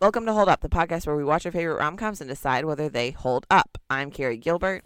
[0.00, 2.64] Welcome to Hold Up, the podcast where we watch our favorite rom coms and decide
[2.64, 3.78] whether they hold up.
[3.90, 4.84] I'm Carrie Gilbert,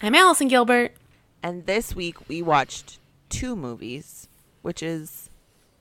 [0.00, 0.94] I'm Allison Gilbert.
[1.42, 4.28] and this week we watched two movies,
[4.62, 5.30] which is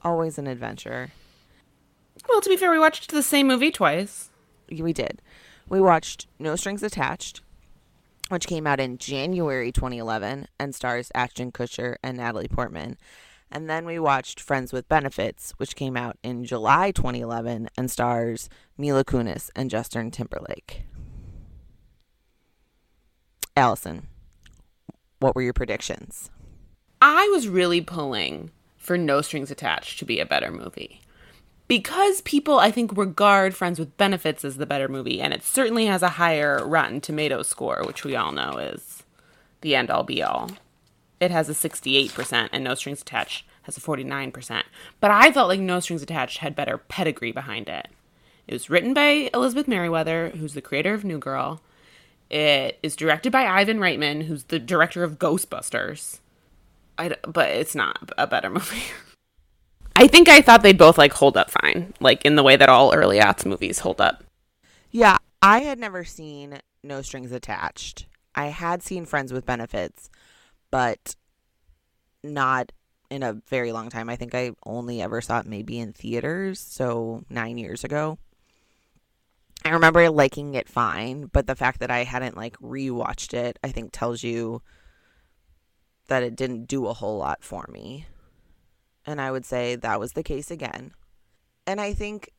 [0.03, 1.11] always an adventure.
[2.29, 4.29] Well, to be fair, we watched the same movie twice.
[4.69, 5.21] We did.
[5.67, 7.41] We watched No Strings Attached,
[8.29, 12.97] which came out in January 2011 and stars Ashton Kutcher and Natalie Portman.
[13.51, 18.47] And then we watched Friends with Benefits, which came out in July 2011 and stars
[18.77, 20.83] Mila Kunis and Justin Timberlake.
[23.57, 24.07] Allison,
[25.19, 26.29] what were your predictions?
[27.01, 31.01] I was really pulling for No Strings Attached to be a better movie.
[31.67, 35.85] Because people, I think, regard Friends with Benefits as the better movie, and it certainly
[35.85, 39.03] has a higher Rotten Tomatoes score, which we all know is
[39.61, 40.49] the end all be all.
[41.21, 44.63] It has a 68%, and No Strings Attached has a 49%.
[44.99, 47.87] But I felt like No Strings Attached had better pedigree behind it.
[48.47, 51.61] It was written by Elizabeth Meriwether, who's the creator of New Girl.
[52.31, 56.19] It is directed by Ivan Reitman, who's the director of Ghostbusters.
[56.97, 58.83] I but it's not a better movie.
[59.95, 62.69] I think I thought they'd both like hold up fine, like in the way that
[62.69, 64.23] all early aughts movies hold up.
[64.89, 68.07] Yeah, I had never seen No Strings Attached.
[68.33, 70.09] I had seen Friends with Benefits,
[70.71, 71.15] but
[72.23, 72.71] not
[73.09, 74.09] in a very long time.
[74.09, 78.17] I think I only ever saw it maybe in theaters, so nine years ago.
[79.63, 83.69] I remember liking it fine, but the fact that I hadn't like rewatched it, I
[83.69, 84.61] think tells you
[86.07, 88.07] that it didn't do a whole lot for me.
[89.05, 90.93] And I would say that was the case again.
[91.67, 92.31] And I think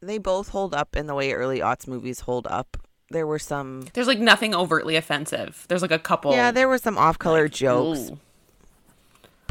[0.00, 2.76] they both hold up in the way early aughts movies hold up.
[3.10, 5.66] There were some There's like nothing overtly offensive.
[5.68, 6.32] There's like a couple.
[6.32, 8.18] Yeah, there were some off-color jokes, Ooh.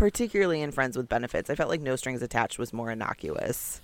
[0.04, 1.50] Particularly in Friends with Benefits.
[1.50, 3.80] I felt like No Strings Attached was more innocuous.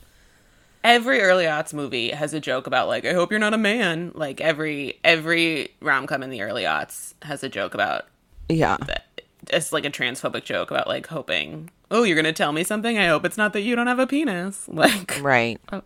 [0.84, 4.12] Every early aughts movie has a joke about like I hope you're not a man.
[4.14, 8.06] Like every every rom com in the early aughts has a joke about
[8.50, 8.76] Yeah.
[8.86, 9.06] that.
[9.50, 11.70] It's like a transphobic joke about like hoping.
[11.90, 12.98] Oh, you're gonna tell me something.
[12.98, 14.66] I hope it's not that you don't have a penis.
[14.68, 15.58] Like, Right.
[15.72, 15.84] Oh,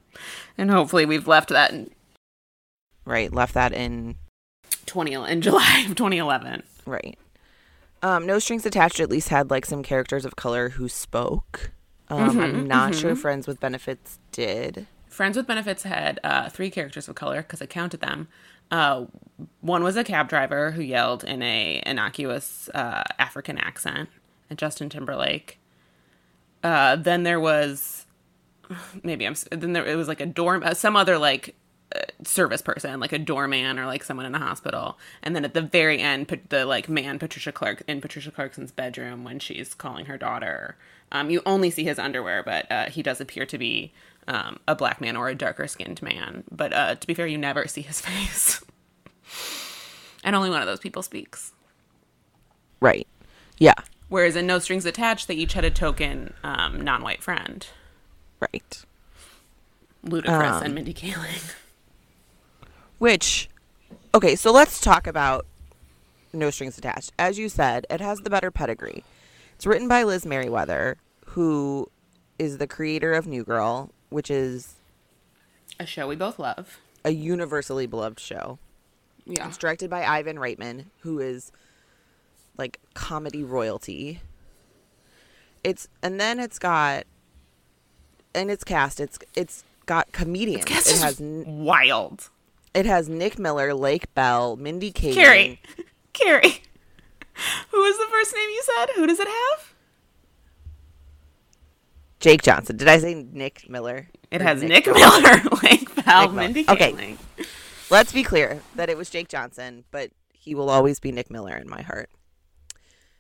[0.58, 1.92] and hopefully we've left that in
[3.06, 3.32] Right.
[3.32, 4.16] Left that in
[4.88, 6.64] twenty in July of 2011.
[6.88, 7.20] right.
[8.03, 11.72] Um, no Strings Attached at least had like some characters of color who spoke.
[12.09, 14.88] Um, I'm not sure Friends with Benefits did.
[15.08, 18.28] Friends with Benefits had uh, three characters of color because I counted them.
[18.69, 19.06] Uh,
[19.62, 24.09] one was a cab driver who yelled in a innocuous uh, African accent
[24.50, 25.59] at Justin Timberlake.
[26.62, 28.06] Uh, then there was
[29.03, 31.56] maybe I'm then there it was like a dorm uh, some other like
[32.24, 34.98] service person like a doorman or like someone in a hospital.
[35.22, 38.72] And then at the very end put the like man Patricia Clark in Patricia Clarkson's
[38.72, 40.78] bedroom when she's calling her daughter.
[41.12, 43.92] Um, you only see his underwear but uh, he does appear to be
[44.28, 46.44] um, a black man or a darker skinned man.
[46.50, 48.64] But uh, to be fair you never see his face.
[50.24, 51.52] And only one of those people speaks.
[52.80, 53.08] Right.
[53.60, 53.75] Yeah.
[54.10, 57.68] whereas in No Strings Attached they each had a token um, non-white friend.
[58.40, 58.84] Right.
[60.06, 61.54] Ludacris Um, and Mindy Kaling
[63.03, 63.50] Which,
[64.16, 65.46] okay, so let's talk about
[66.31, 67.12] No Strings Attached.
[67.19, 69.03] As you said, it has the better pedigree.
[69.56, 71.90] It's written by Liz Meriwether, who
[72.40, 74.75] is the creator of New Girl, which is
[75.81, 76.80] a show we both love.
[77.03, 78.58] a universally beloved show.
[79.25, 79.50] Yeah.
[79.50, 81.52] It's directed by Ivan Reitman, who is
[82.58, 84.22] like comedy royalty.
[85.62, 87.03] It's and then it's got
[88.34, 89.02] and it's cast.
[89.02, 90.63] It's it's got comedians.
[90.63, 92.30] Cast it has wild.
[92.74, 95.14] It has Nick Miller, Lake Bell, Mindy Kaling.
[95.14, 95.62] Carrie.
[96.14, 96.62] Carrie.
[97.72, 98.90] Who was the first name you said?
[98.96, 99.74] Who does it have?
[102.20, 102.78] Jake Johnson.
[102.78, 104.08] Did I say Nick Miller?
[104.32, 104.94] It has Nick, Bell?
[104.94, 106.32] Miller, Lake Bell, Nick Miller.
[106.32, 107.18] Mindy Okay.
[107.90, 111.56] Let's be clear that it was Jake Johnson, but he will always be Nick Miller
[111.56, 112.10] in my heart.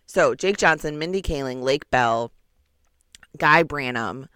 [0.05, 2.31] So Jake Johnson, Mindy Kaling, Lake Bell,
[3.37, 4.27] Guy Branum,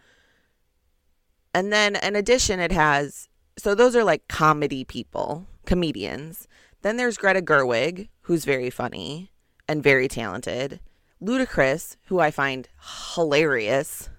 [1.54, 6.48] and then in addition, it has so those are like comedy people, comedians.
[6.82, 9.32] Then there's Greta Gerwig, who's very funny
[9.68, 10.80] and very talented.
[11.22, 12.70] Ludacris, who I find
[13.16, 14.10] hilarious.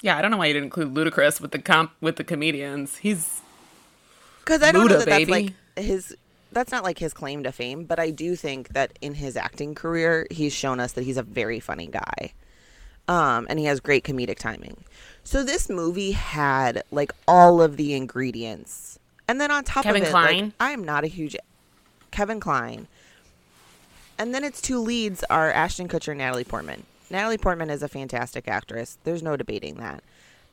[0.00, 2.96] Yeah, I don't know why you didn't include Ludacris with the comp with the comedians.
[2.96, 3.40] He's
[4.40, 5.54] Because I don't know Luda, that that's baby.
[5.76, 6.16] like his.
[6.50, 9.74] That's not like his claim to fame, but I do think that in his acting
[9.74, 12.34] career, he's shown us that he's a very funny guy,
[13.08, 14.84] um, and he has great comedic timing.
[15.24, 20.08] So this movie had like all of the ingredients, and then on top Kevin of
[20.08, 21.36] it, like, I am not a huge
[22.10, 22.88] Kevin Kline,
[24.18, 26.84] and then its two leads are Ashton Kutcher and Natalie Portman.
[27.10, 28.98] Natalie Portman is a fantastic actress.
[29.04, 30.02] There's no debating that.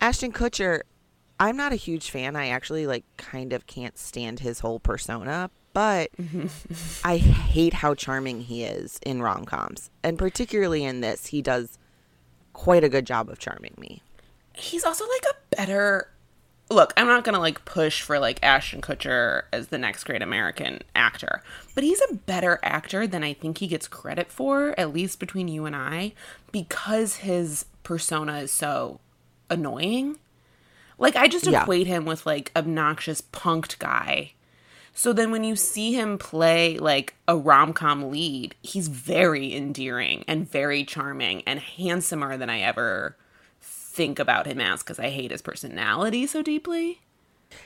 [0.01, 0.81] Ashton Kutcher
[1.39, 2.35] I'm not a huge fan.
[2.35, 6.09] I actually like kind of can't stand his whole persona, but
[7.03, 9.89] I hate how charming he is in rom coms.
[10.03, 11.77] And particularly in this, he does
[12.59, 14.01] quite a good job of charming me.
[14.53, 16.09] He's also like a better
[16.69, 20.81] look, I'm not gonna like push for like Ashton Kutcher as the next great American
[20.93, 21.41] actor,
[21.73, 25.47] but he's a better actor than I think he gets credit for, at least between
[25.47, 26.11] you and I,
[26.51, 28.99] because his persona is so
[29.49, 30.17] annoying.
[30.97, 31.61] Like I just Yeah.
[31.63, 34.33] equate him with like obnoxious Punk'd guy.
[34.99, 40.45] So then when you see him play like a rom-com lead, he's very endearing and
[40.45, 43.15] very charming and handsomer than I ever
[43.61, 46.99] think about him as because I hate his personality so deeply.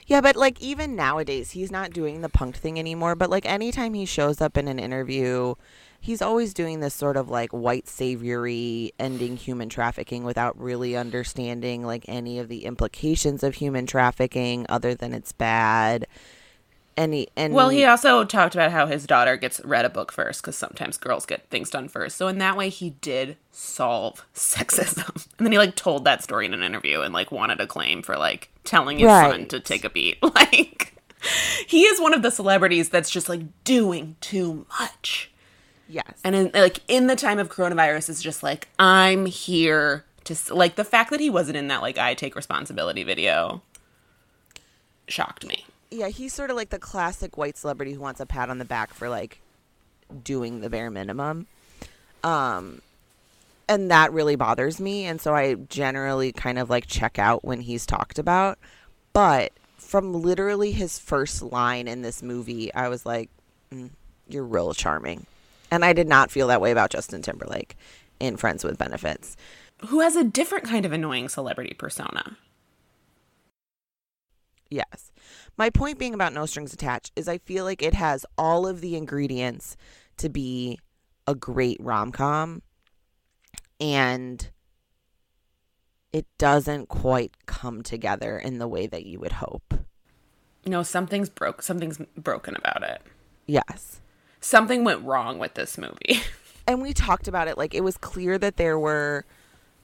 [0.06, 3.15] Yeah, but like even nowadays, he's not doing the punk thing anymore.
[3.15, 5.56] But like anytime he shows up in an interview,
[6.00, 11.83] he's always doing this sort of like white saviory ending human trafficking without really understanding
[11.83, 16.06] like any of the implications of human trafficking other than it's bad.
[16.95, 20.12] And he, and Well, he also talked about how his daughter gets read a book
[20.12, 22.18] first because sometimes girls get things done first.
[22.18, 25.28] So in that way, he did solve sexism.
[25.38, 28.04] And then he like told that story in an interview and like wanted a claim
[28.04, 30.18] for like telling his son to take a beat.
[30.36, 30.94] Like
[31.68, 35.31] he is one of the celebrities that's just like doing too much.
[35.88, 40.36] yes, And in like in the time of coronavirus, is just like I'm here to
[40.54, 43.62] like the fact that he wasn't in that like I take responsibility video
[45.07, 45.66] shocked me.
[45.94, 48.66] Yeah, he's sort of like the classic white celebrity who wants a pat on the
[48.66, 49.40] back for like
[50.24, 51.48] doing the bare minimum.
[52.24, 52.81] Um
[53.69, 57.62] and that really bothers me and so I generally kind of like check out when
[57.62, 58.60] he's talked about.
[59.13, 63.30] But from literally his first line in this movie, I was like,
[63.72, 63.92] mm,
[64.28, 65.28] you're real charming.
[65.69, 67.75] And I did not feel that way about Justin Timberlake
[68.19, 69.36] in Friends with Benefits.
[69.88, 72.38] Who has a different kind of annoying celebrity persona.
[74.74, 75.12] Yes.
[75.56, 78.81] My point being about No Strings Attached is I feel like it has all of
[78.81, 79.78] the ingredients
[80.18, 80.80] to be
[81.28, 82.64] a great rom com,
[83.80, 84.50] and
[86.12, 89.75] it doesn't quite come together in the way that you would hope.
[90.66, 91.62] No, something's broke.
[91.62, 93.02] Something's broken about it.
[93.46, 94.02] Yes.
[94.40, 96.22] Something went wrong with this movie.
[96.66, 99.26] And we talked about it like it was clear that there were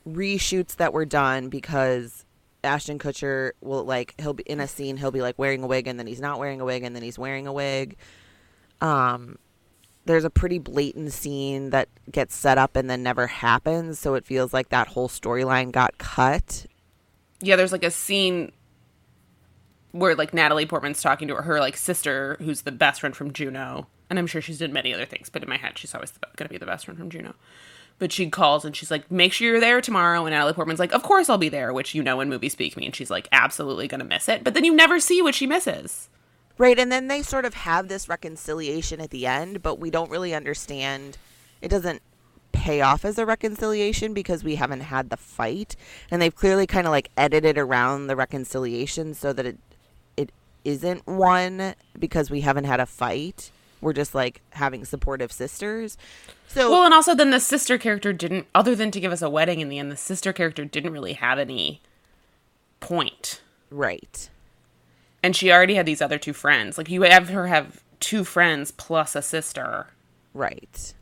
[0.07, 2.23] reshoots that were done because
[2.63, 5.87] Ashton Kutcher will like he'll be in a scene he'll be like wearing a wig
[5.87, 7.95] and then he's not wearing a wig and then he's wearing a wig.
[8.81, 9.37] Um
[10.05, 14.25] there's a pretty blatant scene that gets set up and then never happens, so it
[14.25, 16.65] feels like that whole storyline got cut.
[17.41, 18.51] yeah, there's like a scene
[19.91, 23.33] where like Natalie Portman's talking to her, her like sister, who's the best friend from
[23.33, 26.11] Juno, and I'm sure she's done many other things, but in my head she's always
[26.35, 27.35] gonna be the best friend from Juno.
[27.99, 30.93] But she calls and she's like, "Make sure you're there tomorrow." And Natalie Portman's like,
[30.93, 33.87] "Of course I'll be there," which you know in movie speak means she's like absolutely
[33.87, 34.43] gonna miss it.
[34.43, 36.09] But then you never see what she misses.
[36.57, 40.11] Right, and then they sort of have this reconciliation at the end, but we don't
[40.11, 41.17] really understand.
[41.61, 42.01] It doesn't
[42.51, 45.75] pay off as a reconciliation because we haven't had the fight,
[46.11, 49.57] and they've clearly kind of like edited around the reconciliation so that it
[50.17, 50.31] it
[50.65, 53.51] isn't one because we haven't had a fight.
[53.81, 55.97] We're just like having supportive sisters.
[56.47, 59.29] So Well, and also then the sister character didn't, other than to give us a
[59.29, 61.81] wedding in the end, the sister character didn't really have any
[62.79, 63.41] point.
[63.69, 64.29] right.
[65.21, 66.77] And she already had these other two friends.
[66.77, 69.87] Like you have her have two friends plus a sister,
[70.33, 70.93] Right.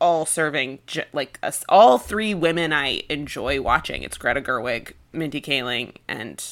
[0.00, 0.80] all serving
[1.12, 1.64] like us.
[1.68, 4.02] All three women I enjoy watching.
[4.02, 6.44] It's Greta Gerwig, Mindy Kaling, and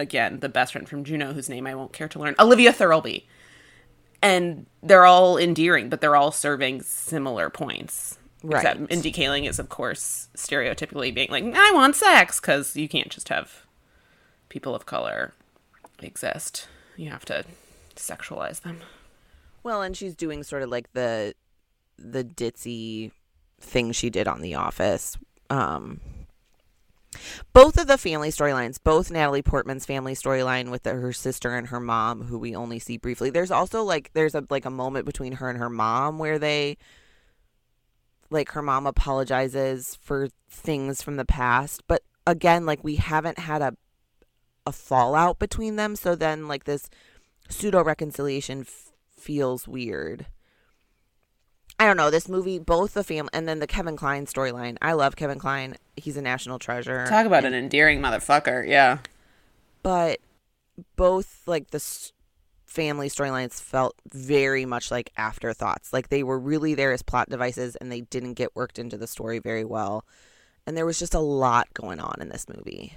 [0.00, 3.26] again the best friend from Juno, whose name I won't care to learn, Olivia Thirlby.
[4.22, 8.18] And they're all endearing, but they're all serving similar points.
[8.42, 8.62] Right.
[8.62, 13.10] Except Mindy Kaling is, of course, stereotypically being like, I want sex, because you can't
[13.10, 13.66] just have
[14.48, 15.32] people of color
[16.00, 16.68] exist.
[16.96, 17.44] You have to
[17.96, 18.80] sexualize them.
[19.62, 21.34] Well, and she's doing sort of like the
[21.98, 23.10] the ditzy
[23.60, 25.16] thing she did on The Office.
[25.50, 26.00] Um,
[27.52, 31.68] both of the family storylines, both Natalie Portman's family storyline with the, her sister and
[31.68, 33.30] her mom, who we only see briefly.
[33.30, 36.76] There's also like there's a like a moment between her and her mom where they
[38.30, 43.62] like her mom apologizes for things from the past, but again, like we haven't had
[43.62, 43.76] a
[44.66, 46.90] a fallout between them, so then like this
[47.48, 50.26] pseudo reconciliation f- feels weird.
[51.78, 52.10] I don't know.
[52.10, 54.76] This movie, both the family and then the Kevin Kline storyline.
[54.80, 55.76] I love Kevin Kline.
[55.96, 57.04] He's a national treasure.
[57.06, 58.66] Talk about an endearing motherfucker.
[58.66, 58.98] Yeah.
[59.82, 60.18] but
[60.96, 62.12] both like the s-
[62.66, 65.92] family storylines felt very much like afterthoughts.
[65.92, 69.06] Like they were really there as plot devices and they didn't get worked into the
[69.06, 70.04] story very well.
[70.66, 72.94] And there was just a lot going on in this movie.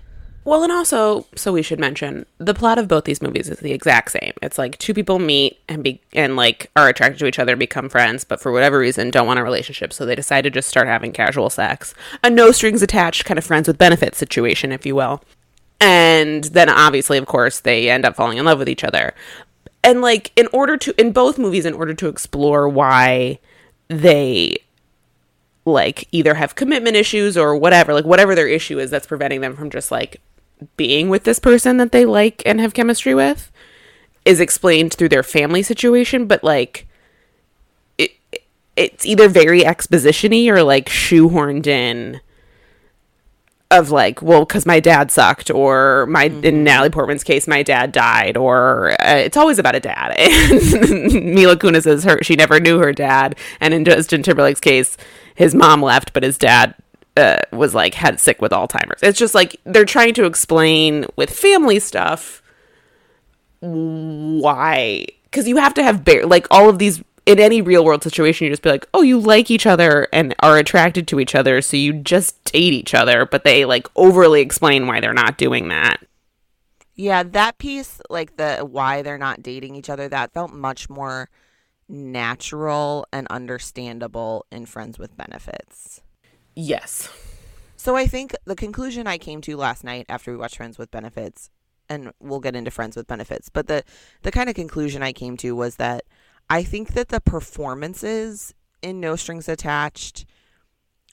[0.50, 3.72] Well, and also, so we should mention the plot of both these movies is the
[3.72, 4.34] exact same.
[4.42, 7.60] It's like two people meet and be and like are attracted to each other, and
[7.60, 10.68] become friends, but for whatever reason don't want a relationship, so they decide to just
[10.68, 11.94] start having casual sex.
[12.24, 15.22] A no strings attached kind of friends with benefits situation, if you will.
[15.80, 19.14] And then obviously, of course, they end up falling in love with each other.
[19.84, 23.38] And like in order to in both movies in order to explore why
[23.88, 24.58] they
[25.66, 29.56] like either have commitment issues or whatever, like whatever their issue is that's preventing them
[29.56, 30.20] from just like
[30.78, 33.52] being with this person that they like and have chemistry with
[34.26, 36.88] is explained through their family situation, but like
[37.98, 38.12] it,
[38.76, 42.22] it's either very expositiony or like shoehorned in
[43.72, 46.44] of like, well, because my dad sucked, or my mm-hmm.
[46.44, 50.16] in Natalie Portman's case, my dad died, or uh, it's always about a dad.
[50.20, 54.98] And Mila Kunis says her she never knew her dad, and in Justin Timberlake's case,
[55.36, 56.74] his mom left, but his dad
[57.52, 59.02] was like had sick with Alzheimer's.
[59.02, 62.42] It's just like they're trying to explain with family stuff
[63.62, 68.02] why because you have to have bear like all of these in any real world
[68.02, 71.36] situation you just be like oh you like each other and are attracted to each
[71.36, 75.38] other so you just date each other but they like overly explain why they're not
[75.38, 75.98] doing that
[76.96, 81.30] yeah that piece like the why they're not dating each other that felt much more
[81.90, 86.02] natural and understandable in friends with benefits
[86.62, 87.08] Yes.
[87.78, 90.92] So I think the conclusion I came to last night after we watched Friends with
[90.92, 91.50] Benefits,
[91.88, 93.86] and we'll get into Friends with Benefits, but the
[94.24, 96.04] the kind of conclusion I came to was that
[96.50, 100.26] I think that the performances in No Strings Attached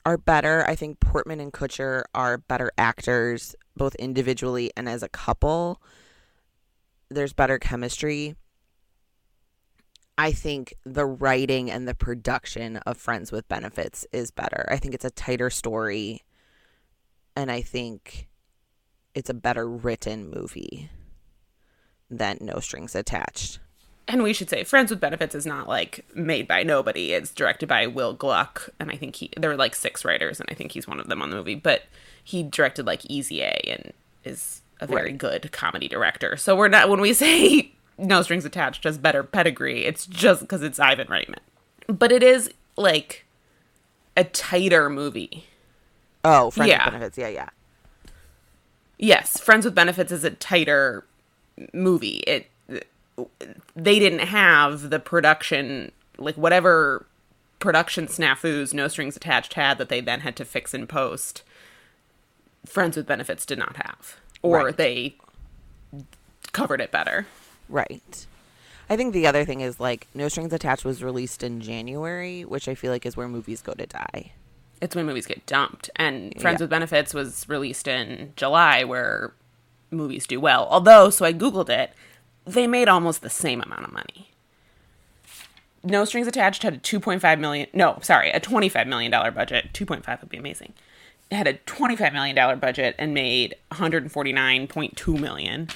[0.05, 0.65] are better.
[0.67, 5.81] I think Portman and Kutcher are better actors, both individually and as a couple.
[7.09, 8.35] There's better chemistry.
[10.19, 14.67] I think the writing and the production of Friends with Benefits is better.
[14.71, 16.23] I think it's a tighter story.
[17.35, 18.29] And I think
[19.15, 20.91] it's a better written movie
[22.11, 23.59] than No Strings Attached.
[24.09, 27.13] And we should say Friends with Benefits is not like made by nobody.
[27.13, 28.71] It's directed by Will Gluck.
[28.81, 31.09] And I think he, there were like six writers, and I think he's one of
[31.09, 31.57] them on the movie.
[31.57, 31.83] But
[32.23, 33.93] he directed like Easy A and
[34.25, 35.19] is a very right.
[35.19, 36.37] good comedy director.
[36.37, 39.85] So we're not, when we say no strings attached has better pedigree.
[39.85, 41.39] It's just because it's Ivan Reitman.
[41.87, 43.25] But it is like
[44.17, 45.47] a tighter movie.
[46.25, 46.85] Oh, Friends yeah.
[46.85, 47.19] with Benefits.
[47.19, 47.49] Yeah, yeah.
[48.99, 51.05] Yes, Friends with Benefits is a tighter
[51.73, 52.23] movie.
[52.27, 52.51] It
[53.75, 57.07] they didn't have the production like whatever
[57.59, 61.43] production snafus No Strings Attached had that they then had to fix in post.
[62.67, 64.77] Friends with Benefits did not have, or right.
[64.77, 65.17] they
[66.53, 67.27] covered it better.
[67.69, 68.27] Right.
[68.89, 72.69] I think the other thing is like No Strings Attached was released in January, which
[72.69, 74.33] I feel like is where movies go to die.
[74.81, 75.91] It's when movies get dumped.
[75.97, 76.65] And Friends yeah.
[76.65, 79.33] with Benefits was released in July where
[79.91, 80.69] movies do well.
[80.71, 81.93] Although, so I googled it,
[82.45, 84.31] they made almost the same amount of money.
[85.83, 89.73] No Strings Attached had a 2.5 million no, sorry, a 25 million dollar budget.
[89.73, 90.75] 2.5 would be amazing.
[91.31, 95.69] It had a 25 million dollar budget and made 149.2 million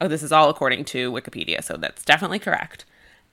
[0.00, 2.84] Oh, this is all according to Wikipedia, so that's definitely correct.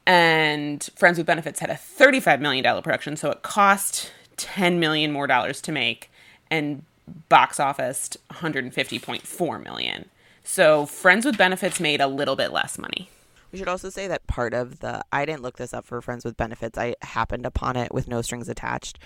[0.07, 5.27] And Friends with Benefits had a $35 million production, so it cost 10 million more
[5.27, 6.11] dollars to make
[6.51, 6.83] and
[7.29, 10.09] box office 150.4 million.
[10.43, 13.09] So Friends with Benefits made a little bit less money.
[13.51, 16.25] We should also say that part of the I didn't look this up for Friends
[16.25, 16.77] with Benefits.
[16.77, 18.99] I happened upon it with no strings attached.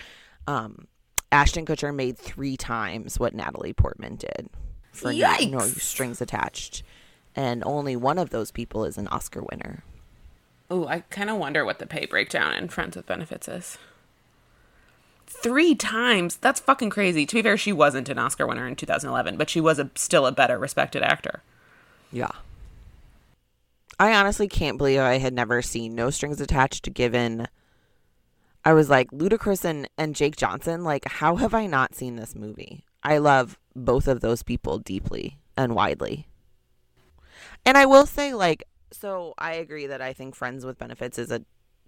[0.47, 0.87] Um,
[1.31, 4.49] Ashton Kutcher made three times what Natalie Portman did
[4.91, 5.51] for Yikes.
[5.51, 6.83] no, no strings attached
[7.36, 9.83] and only one of those people is an Oscar winner.
[10.69, 13.77] Oh, I kind of wonder what the pay breakdown in Friends with Benefits is.
[15.25, 16.38] Three times?
[16.38, 17.25] That's fucking crazy.
[17.25, 20.25] To be fair, she wasn't an Oscar winner in 2011, but she was a, still
[20.25, 21.41] a better respected actor.
[22.12, 22.31] Yeah.
[24.00, 27.48] I honestly can't believe I had never seen No Strings Attached given
[28.65, 32.36] I was like Ludacris and, and Jake Johnson, like how have I not seen this
[32.36, 32.86] movie?
[33.03, 36.27] I love both of those people deeply and widely.
[37.65, 41.32] And I will say, like, so I agree that I think Friends with Benefits is
[41.32, 41.44] a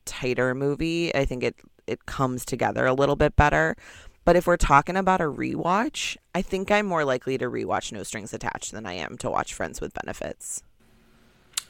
[0.06, 1.14] tighter movie.
[1.16, 1.56] I think it
[1.88, 3.76] it comes together a little bit better.
[4.24, 8.04] But if we're talking about a rewatch, I think I'm more likely to rewatch No
[8.04, 10.62] Strings Attached than I am to watch Friends with Benefits.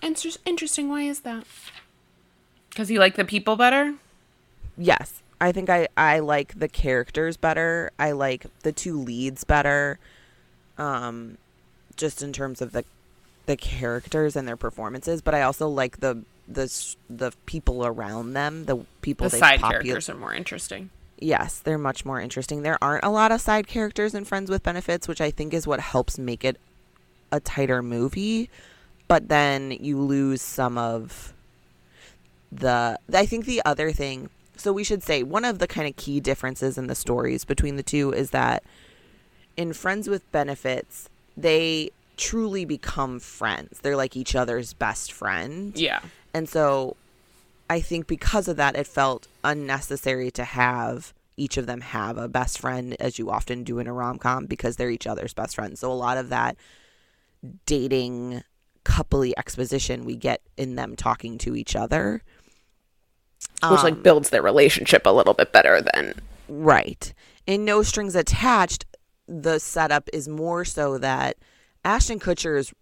[0.01, 0.89] Inter- interesting.
[0.89, 1.45] Why is that?
[2.69, 3.95] Because you like the people better?
[4.77, 5.21] Yes.
[5.39, 7.91] I think I, I like the characters better.
[7.97, 9.97] I like the two leads better.
[10.77, 11.37] Um,
[11.95, 12.83] just in terms of the
[13.51, 18.63] the characters and their performances, but I also like the the the people around them,
[18.63, 19.27] the people.
[19.27, 20.89] The side popu- characters are more interesting.
[21.19, 22.61] Yes, they're much more interesting.
[22.61, 25.67] There aren't a lot of side characters in Friends with Benefits, which I think is
[25.67, 26.61] what helps make it
[27.29, 28.49] a tighter movie,
[29.09, 31.33] but then you lose some of
[32.53, 35.97] the I think the other thing so we should say one of the kind of
[35.97, 38.63] key differences in the stories between the two is that
[39.57, 41.91] in Friends with Benefits, they
[42.21, 43.79] truly become friends.
[43.79, 45.75] They're like each other's best friend.
[45.75, 46.01] Yeah.
[46.35, 46.95] And so
[47.67, 52.27] I think because of that, it felt unnecessary to have each of them have a
[52.27, 55.55] best friend, as you often do in a rom com, because they're each other's best
[55.55, 55.79] friends.
[55.79, 56.57] So a lot of that
[57.65, 58.43] dating
[58.85, 62.21] coupley exposition we get in them talking to each other.
[63.63, 66.13] Which like Um, builds their relationship a little bit better than
[66.47, 67.13] Right.
[67.47, 68.85] In No Strings Attached,
[69.27, 71.37] the setup is more so that
[71.83, 72.73] Ashton Kutcher is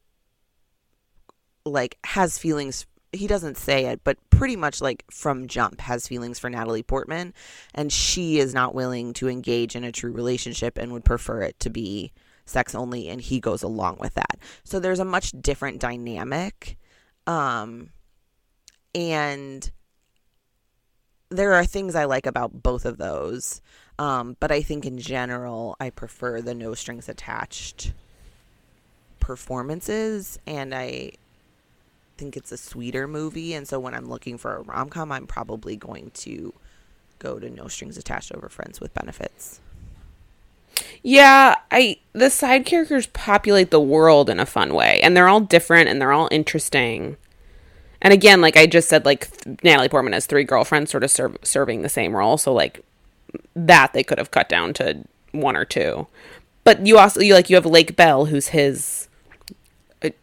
[1.66, 6.38] like has feelings he doesn't say it, but pretty much like from jump has feelings
[6.38, 7.34] for Natalie Portman
[7.74, 11.60] and she is not willing to engage in a true relationship and would prefer it
[11.62, 12.12] to be
[12.46, 14.38] sex only and he goes along with that.
[14.64, 16.78] So there's a much different dynamic
[17.26, 17.90] um
[18.94, 19.70] and
[21.30, 23.62] there are things I like about both of those.
[24.00, 27.94] Um, but I think in general, I prefer the no strings attached
[29.30, 31.12] performances, and I
[32.18, 33.54] think it's a sweeter movie.
[33.54, 36.52] And so when I'm looking for a rom com, I'm probably going to
[37.20, 39.62] go to no strings attached over Friends with Benefits.
[41.04, 45.42] Yeah, I the side characters populate the world in a fun way, and they're all
[45.42, 47.16] different and they're all interesting.
[48.02, 49.30] And again, like I just said, like
[49.64, 52.40] Natalie Portman has three girlfriends, sort of serv- serving the same role.
[52.40, 52.84] So like
[53.56, 56.08] that they could have cut down to one or two.
[56.64, 59.06] But you also you like you have Lake Bell, who's his.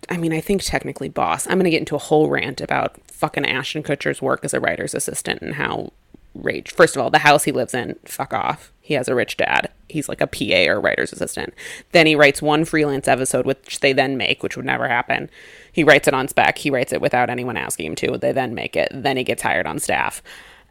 [0.09, 1.47] I mean, I think technically boss.
[1.47, 4.95] I'm gonna get into a whole rant about fucking Ashton Kutcher's work as a writer's
[4.95, 5.93] assistant and how
[6.35, 6.71] rage.
[6.71, 8.73] First of all, the house he lives in, fuck off.
[8.81, 9.71] He has a rich dad.
[9.89, 11.55] He's like a PA or writer's assistant.
[11.93, 15.31] Then he writes one freelance episode, which they then make, which would never happen.
[15.73, 16.59] He writes it on spec.
[16.59, 18.19] He writes it without anyone asking him to.
[18.19, 18.89] They then make it.
[18.93, 20.23] Then he gets hired on staff.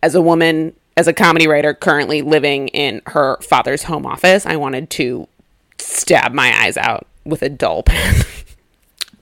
[0.02, 4.56] As a woman, as a comedy writer currently living in her father's home office, I
[4.56, 5.28] wanted to
[5.78, 8.24] stab my eyes out with a dull pen.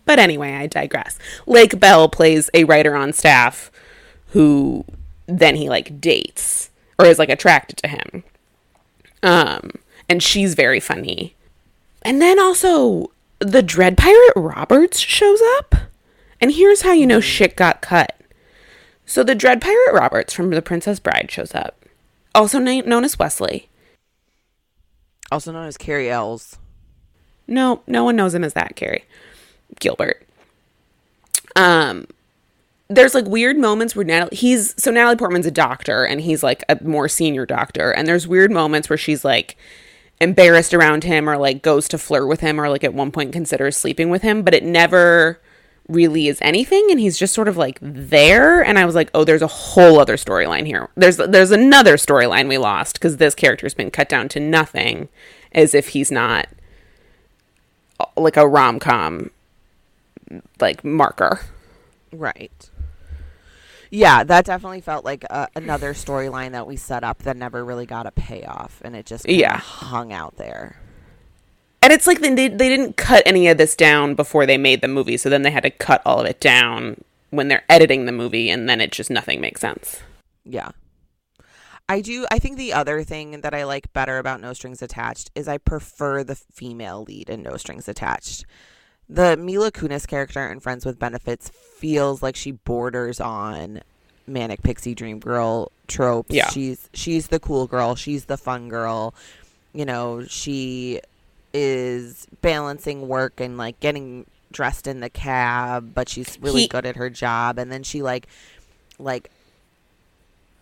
[0.06, 1.18] but anyway, I digress.
[1.46, 3.72] Lake Bell plays a writer on staff
[4.28, 4.86] who
[5.28, 8.24] then he like dates or is like attracted to him.
[9.22, 9.72] Um,
[10.10, 11.36] and she's very funny.
[12.02, 15.76] And then also the Dread Pirate Roberts shows up.
[16.42, 18.20] And here's how you know shit got cut.
[19.06, 21.86] So the Dread Pirate Roberts from The Princess Bride shows up,
[22.34, 23.70] also na- known as Westley.
[25.32, 26.58] Also known as Cary Elwes.
[27.48, 29.06] No, no one knows him as that, Carrie.
[29.80, 30.26] Gilbert.
[31.56, 32.08] Um
[32.90, 36.64] there's like weird moments where Natalie he's so Natalie Portman's a doctor and he's like
[36.70, 39.58] a more senior doctor and there's weird moments where she's like
[40.22, 43.34] embarrassed around him or like goes to flirt with him or like at one point
[43.34, 45.40] considers sleeping with him, but it never
[45.90, 49.26] really is anything and he's just sort of like there and I was like, "Oh,
[49.26, 53.74] there's a whole other storyline here." There's there's another storyline we lost cuz this character's
[53.74, 55.10] been cut down to nothing
[55.52, 56.48] as if he's not
[58.16, 59.30] like a rom-com
[60.60, 61.40] like marker.
[62.12, 62.70] Right.
[63.90, 67.86] Yeah, that definitely felt like uh, another storyline that we set up that never really
[67.86, 69.58] got a payoff, and it just Yeah.
[69.58, 70.78] hung out there.
[71.82, 74.82] And it's like they, they they didn't cut any of this down before they made
[74.82, 78.06] the movie, so then they had to cut all of it down when they're editing
[78.06, 80.00] the movie, and then it just nothing makes sense.
[80.46, 80.70] Yeah.
[81.90, 82.26] I do.
[82.32, 85.58] I think the other thing that I like better about No Strings Attached is I
[85.58, 88.46] prefer the female lead in No Strings Attached.
[89.10, 93.82] The Mila Kunis character in Friends with Benefits feels like she borders on
[94.26, 96.34] manic pixie dream girl tropes.
[96.34, 96.50] Yeah.
[96.50, 97.96] She's she's the cool girl.
[97.96, 99.14] She's the fun girl.
[99.74, 101.02] You know, she
[101.54, 106.86] is balancing work and like getting dressed in the cab, but she's really He- good
[106.86, 107.60] at her job.
[107.60, 108.28] And then she like
[109.00, 109.30] like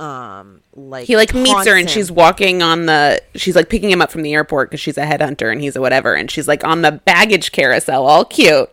[0.01, 1.93] um like He like meets her, and him.
[1.93, 3.21] she's walking on the.
[3.35, 5.81] She's like picking him up from the airport because she's a headhunter, and he's a
[5.81, 8.69] whatever, and she's like on the baggage carousel, all cute.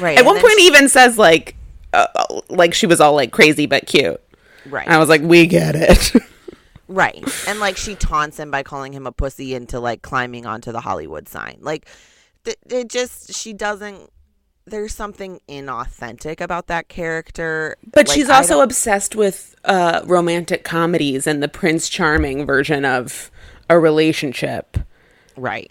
[0.00, 1.54] right At one point, she- he even says like,
[1.92, 2.06] uh,
[2.48, 4.20] like she was all like crazy but cute.
[4.66, 6.12] right I was like, we get it.
[6.88, 7.24] Right.
[7.48, 10.78] And like she taunts him by calling him a pussy into like climbing onto the
[10.80, 11.58] Hollywood sign.
[11.60, 11.88] Like
[12.44, 14.08] th- it just she doesn't
[14.66, 17.76] there's something inauthentic about that character.
[17.92, 23.30] But Like, she's also obsessed with uh, romantic comedies and the Prince Charming version of
[23.70, 24.76] a relationship.
[25.36, 25.70] right.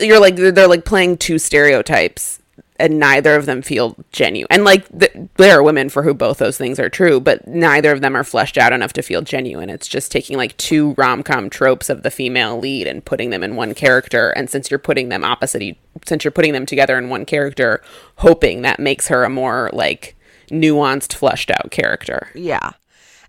[0.00, 2.40] You're like they're, they're like playing two stereotypes,
[2.78, 4.48] and neither of them feel genuine.
[4.50, 7.92] And like th- there are women for who both those things are true, but neither
[7.92, 9.70] of them are fleshed out enough to feel genuine.
[9.70, 13.42] It's just taking like two rom com tropes of the female lead and putting them
[13.42, 14.30] in one character.
[14.30, 17.82] And since you're putting them opposite, since you're putting them together in one character,
[18.16, 20.16] hoping that makes her a more like
[20.50, 22.28] nuanced, fleshed out character.
[22.34, 22.72] Yeah.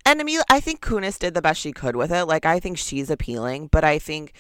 [0.06, 2.26] And I mean, I think Kunis did the best she could with it.
[2.26, 4.34] Like, I think she's appealing, but I think,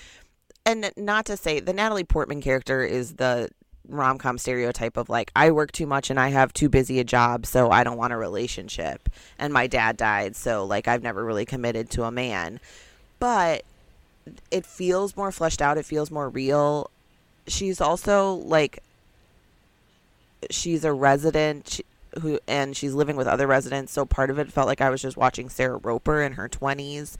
[0.65, 3.49] and not to say the Natalie Portman character is the
[3.87, 7.03] rom com stereotype of like, I work too much and I have too busy a
[7.03, 9.09] job, so I don't want a relationship.
[9.39, 12.59] And my dad died, so like, I've never really committed to a man.
[13.19, 13.63] But
[14.51, 16.89] it feels more fleshed out, it feels more real.
[17.47, 18.79] She's also like,
[20.49, 21.69] she's a resident.
[21.69, 21.83] She,
[22.21, 25.01] who and she's living with other residents so part of it felt like i was
[25.01, 27.15] just watching sarah roper in her 20s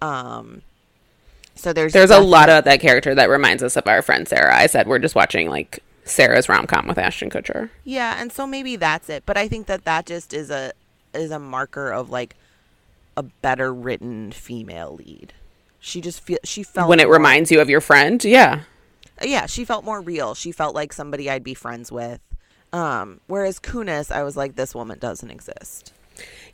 [0.00, 0.62] um
[1.58, 4.56] so there's There's a lot about that character that reminds us of our friend Sarah.
[4.56, 7.70] I said we're just watching like Sarah's rom com with Ashton Kutcher.
[7.84, 10.72] yeah and so maybe that's it but i think that that just is a
[11.14, 12.34] is a marker of like
[13.16, 15.32] a better written female lead.
[15.80, 18.60] She just feel she felt When it more- reminds you of your friend, yeah.
[19.22, 20.34] yeah she felt more real.
[20.34, 22.20] She felt like somebody i'd be friends with.
[22.72, 25.92] Um whereas kunis i was like this woman doesn't exist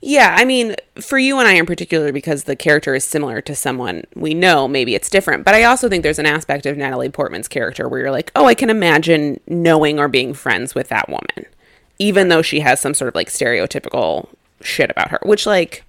[0.06, 3.54] Yeah, I mean, for you and I in particular, because the character is similar to
[3.54, 5.46] someone we know, maybe it's different.
[5.46, 8.44] But I also think there's an aspect of Natalie Portman's character where you're like, oh,
[8.44, 11.46] I can imagine knowing or being friends with that woman,
[11.98, 14.28] even though she has some sort of like stereotypical
[14.60, 15.84] shit about her, which, like,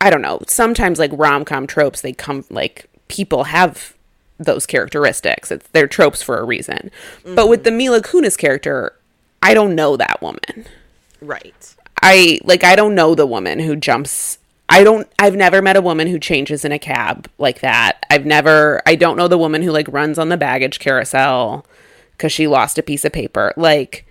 [0.00, 0.40] I don't know.
[0.48, 3.94] Sometimes, like, rom com tropes, they come, like, people have
[4.38, 5.52] those characteristics.
[5.52, 6.90] It's, they're tropes for a reason.
[7.22, 7.64] But with mm-hmm.
[7.64, 8.96] the Mila Kunis character,
[9.40, 10.66] I don't know that woman.
[11.20, 15.76] right I like I don't know the woman who jumps I don't I've never met
[15.76, 18.04] a woman who changes in a cab like that.
[18.10, 21.64] I've never I don't know the woman who like runs on the baggage carousel
[22.18, 23.52] cuz she lost a piece of paper.
[23.56, 24.06] Like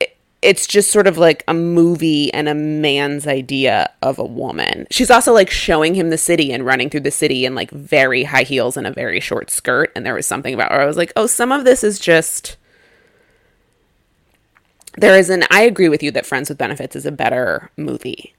[0.00, 4.86] it- it's just sort of like a movie and a man's idea of a woman.
[4.90, 8.24] She's also like showing him the city and running through the city in like very
[8.24, 10.96] high heels and a very short skirt and there was something about her I was
[10.96, 12.56] like, "Oh, some of this is just
[14.98, 18.34] there is an I agree with you that Friends with Benefits is a better movie.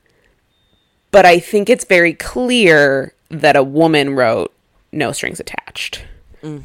[1.12, 4.54] But I think it's very clear that a woman wrote
[4.91, 6.04] No Strings Attached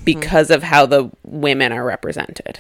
[0.05, 2.59] because of how the women are represented.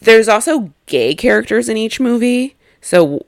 [0.00, 2.56] There's also gay characters in each movie.
[2.80, 3.26] So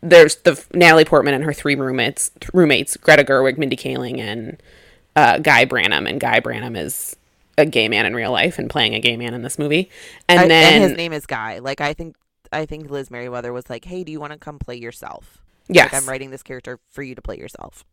[0.00, 4.62] there's the Natalie Portman and her three roommates, roommates Greta Gerwig, Mindy Kaling, and
[5.16, 6.08] uh, Guy Branum.
[6.08, 7.14] And Guy Branum is
[7.58, 9.90] a gay man in real life and playing a gay man in this movie.
[10.28, 11.58] And I- then and his name is Guy.
[11.58, 12.16] Like I think
[12.54, 15.38] I think Liz Meriwether was like, "Hey, do you want to come play yourself?"
[15.68, 17.84] yes, Like I'm writing this character for you to play yourself.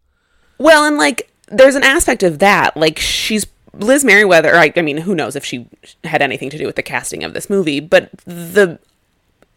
[0.58, 2.78] Well, and like there's an aspect of that.
[2.78, 4.54] Like she's Liz Meriwether.
[4.56, 5.68] I, I mean, who knows if she
[6.04, 7.80] had anything to do with the casting of this movie?
[7.80, 8.80] But the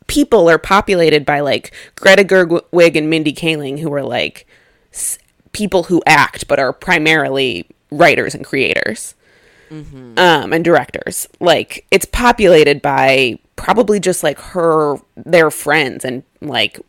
[0.06, 4.46] people are populated by like Greta Gerwig and Mindy Kaling, who are like
[4.92, 5.18] s-
[5.52, 9.14] people who act, but are primarily writers and creators.
[9.70, 11.26] Um, and directors.
[11.40, 16.80] Like it's populated by probably just like her, their friends, and like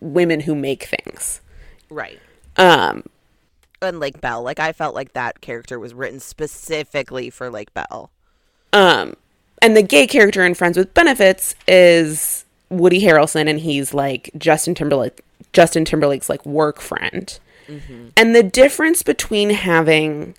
[0.00, 1.40] women who make things.
[1.90, 2.20] Right.
[2.56, 3.04] Um,
[3.80, 8.10] And Lake Bell, like I felt like that character was written specifically for Lake Bell.
[8.72, 9.14] Um,
[9.60, 14.74] and the gay character in Friends with Benefits is Woody Harrelson, and he's like Justin
[14.74, 15.22] Timberlake.
[15.52, 17.38] Justin Timberlake's like work friend,
[18.16, 20.34] and the difference between having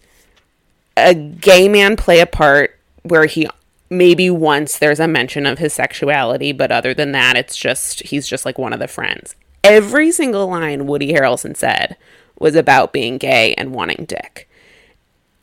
[0.98, 3.48] a gay man play a part where he
[3.90, 8.28] maybe once there's a mention of his sexuality, but other than that, it's just he's
[8.28, 9.36] just like one of the friends.
[9.64, 11.96] Every single line Woody Harrelson said
[12.40, 14.50] was about being gay and wanting dick.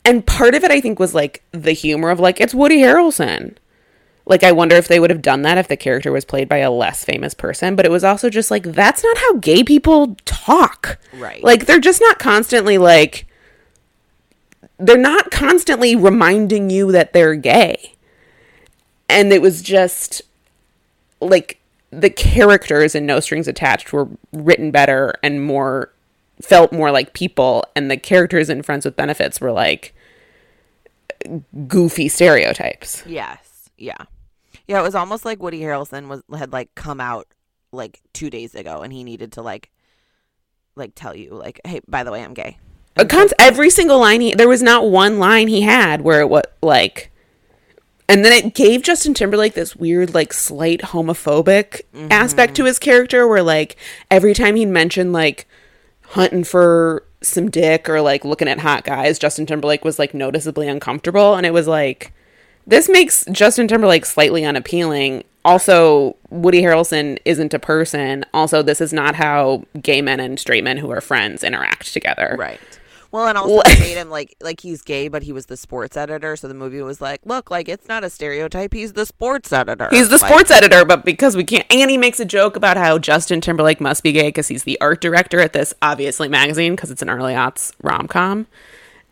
[0.03, 3.55] And part of it, I think, was like the humor of like, it's Woody Harrelson.
[4.25, 6.57] Like, I wonder if they would have done that if the character was played by
[6.57, 7.75] a less famous person.
[7.75, 10.99] But it was also just like, that's not how gay people talk.
[11.13, 11.43] Right.
[11.43, 13.27] Like, they're just not constantly like,
[14.77, 17.90] they're not constantly reminding you that they're gay.
[19.11, 20.21] And it was just
[21.19, 21.59] like
[21.91, 25.91] the characters in No Strings Attached were written better and more
[26.41, 29.93] felt more like people and the characters in Friends with Benefits were like
[31.67, 33.03] goofy stereotypes.
[33.05, 33.69] Yes.
[33.77, 33.97] Yeah.
[34.67, 37.27] Yeah, it was almost like Woody Harrelson was had like come out
[37.71, 39.69] like 2 days ago and he needed to like
[40.75, 42.57] like tell you like, "Hey, by the way, I'm gay."
[42.95, 46.29] A cons- every single line he there was not one line he had where it
[46.29, 47.10] was like
[48.11, 52.07] and then it gave Justin Timberlake this weird like slight homophobic mm-hmm.
[52.11, 53.77] aspect to his character where like
[54.09, 55.47] every time he'd mention like
[56.01, 60.67] hunting for some dick or like looking at hot guys Justin Timberlake was like noticeably
[60.67, 62.13] uncomfortable and it was like
[62.67, 65.23] this makes Justin Timberlake slightly unappealing.
[65.43, 68.23] Also, Woody Harrelson isn't a person.
[68.33, 72.35] Also, this is not how gay men and straight men who are friends interact together.
[72.37, 72.59] Right.
[73.11, 75.97] Well, and also they made him like like he's gay, but he was the sports
[75.97, 76.35] editor.
[76.35, 78.73] So the movie was like, look, like it's not a stereotype.
[78.73, 79.87] He's the sports editor.
[79.91, 82.77] He's the Like, sports editor, but because we can't, and he makes a joke about
[82.77, 86.75] how Justin Timberlake must be gay because he's the art director at this obviously magazine
[86.75, 88.47] because it's an early aughts rom com.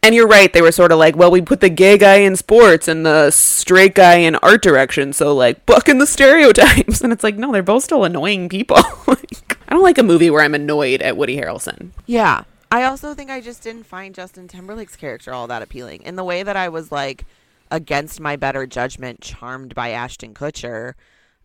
[0.02, 2.38] And you're right, they were sort of like, well, we put the gay guy in
[2.38, 7.02] sports and the straight guy in art direction, so like bucking the stereotypes.
[7.04, 8.78] And it's like, no, they're both still annoying people.
[9.08, 11.90] like, I don't like a movie where I'm annoyed at Woody Harrelson.
[12.06, 12.44] Yeah.
[12.72, 16.04] I also think I just didn't find Justin Timberlake's character all that appealing.
[16.04, 17.26] In the way that I was like
[17.72, 20.94] against my better judgment, charmed by Ashton Kutcher,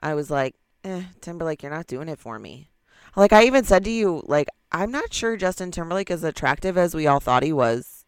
[0.01, 2.69] I was like, eh, Timberlake, you're not doing it for me.
[3.17, 6.95] Like I even said to you, like, I'm not sure Justin Timberlake is attractive as
[6.95, 8.05] we all thought he was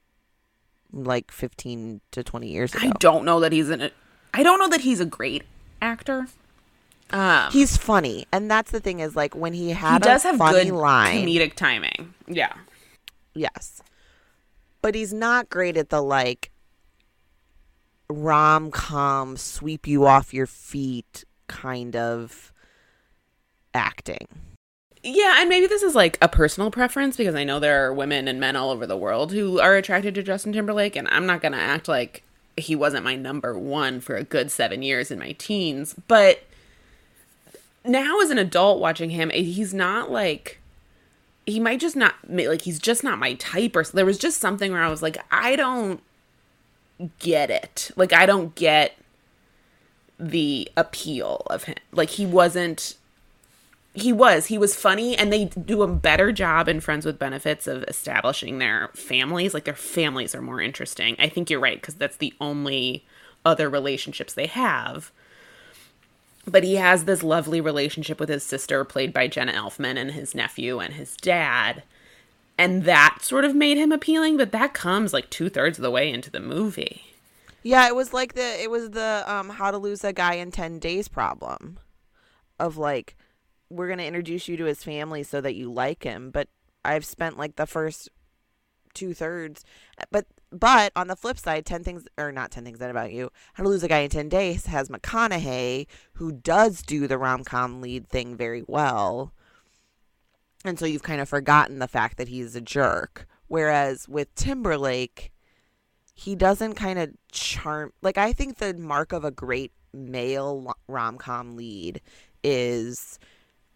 [0.93, 2.89] like 15 to 20 years ago.
[2.89, 3.91] I don't know that he's an.
[4.35, 5.45] I don't know that he's a great
[5.81, 6.27] actor.
[7.11, 10.65] Um, He's funny, and that's the thing is like when he he does have funny
[10.65, 11.25] good line.
[11.25, 12.15] comedic timing.
[12.27, 12.53] Yeah.
[13.37, 13.83] Yes.
[14.83, 16.51] But he's not great at the like
[18.09, 22.53] rom com sweep you off your feet kind of
[23.75, 24.27] acting.
[25.03, 28.27] Yeah, and maybe this is like a personal preference because I know there are women
[28.27, 31.41] and men all over the world who are attracted to Justin Timberlake, and I'm not
[31.41, 32.25] going to act like
[32.57, 35.95] he wasn't my number one for a good seven years in my teens.
[36.09, 36.43] But
[37.85, 40.61] now, as an adult watching him, he's not like.
[41.47, 44.73] He might just not like he's just not my type, or there was just something
[44.73, 46.03] where I was like, I don't
[47.19, 47.91] get it.
[47.97, 48.97] Like, I don't get
[50.19, 51.77] the appeal of him.
[51.93, 52.97] Like, he wasn't
[53.97, 57.67] he was he was funny and they do a better job in friends with benefits
[57.67, 61.95] of establishing their families like their families are more interesting i think you're right because
[61.95, 63.07] that's the only
[63.45, 65.11] other relationships they have
[66.47, 70.35] but he has this lovely relationship with his sister played by jenna elfman and his
[70.35, 71.83] nephew and his dad.
[72.59, 76.11] And that sort of made him appealing but that comes like two-thirds of the way
[76.11, 77.03] into the movie.
[77.63, 80.51] Yeah, it was like the it was the um how to lose a guy in
[80.51, 81.79] 10 days problem
[82.59, 83.17] of like
[83.69, 86.49] we're going to introduce you to his family so that you like him, but
[86.85, 88.09] I've spent like the first
[88.95, 89.65] two thirds
[90.11, 90.27] but
[90.59, 93.63] but on the flip side 10 things or not 10 things that about you how
[93.63, 98.09] to lose a guy in 10 days has mcconaughey who does do the rom-com lead
[98.09, 99.33] thing very well.
[100.65, 103.27] And so you've kind of forgotten the fact that he's a jerk.
[103.49, 105.33] Whereas with timberlake
[106.19, 111.57] he doesn't kind of charm like i think the mark of a great male rom-com
[111.57, 112.01] lead
[112.43, 113.19] is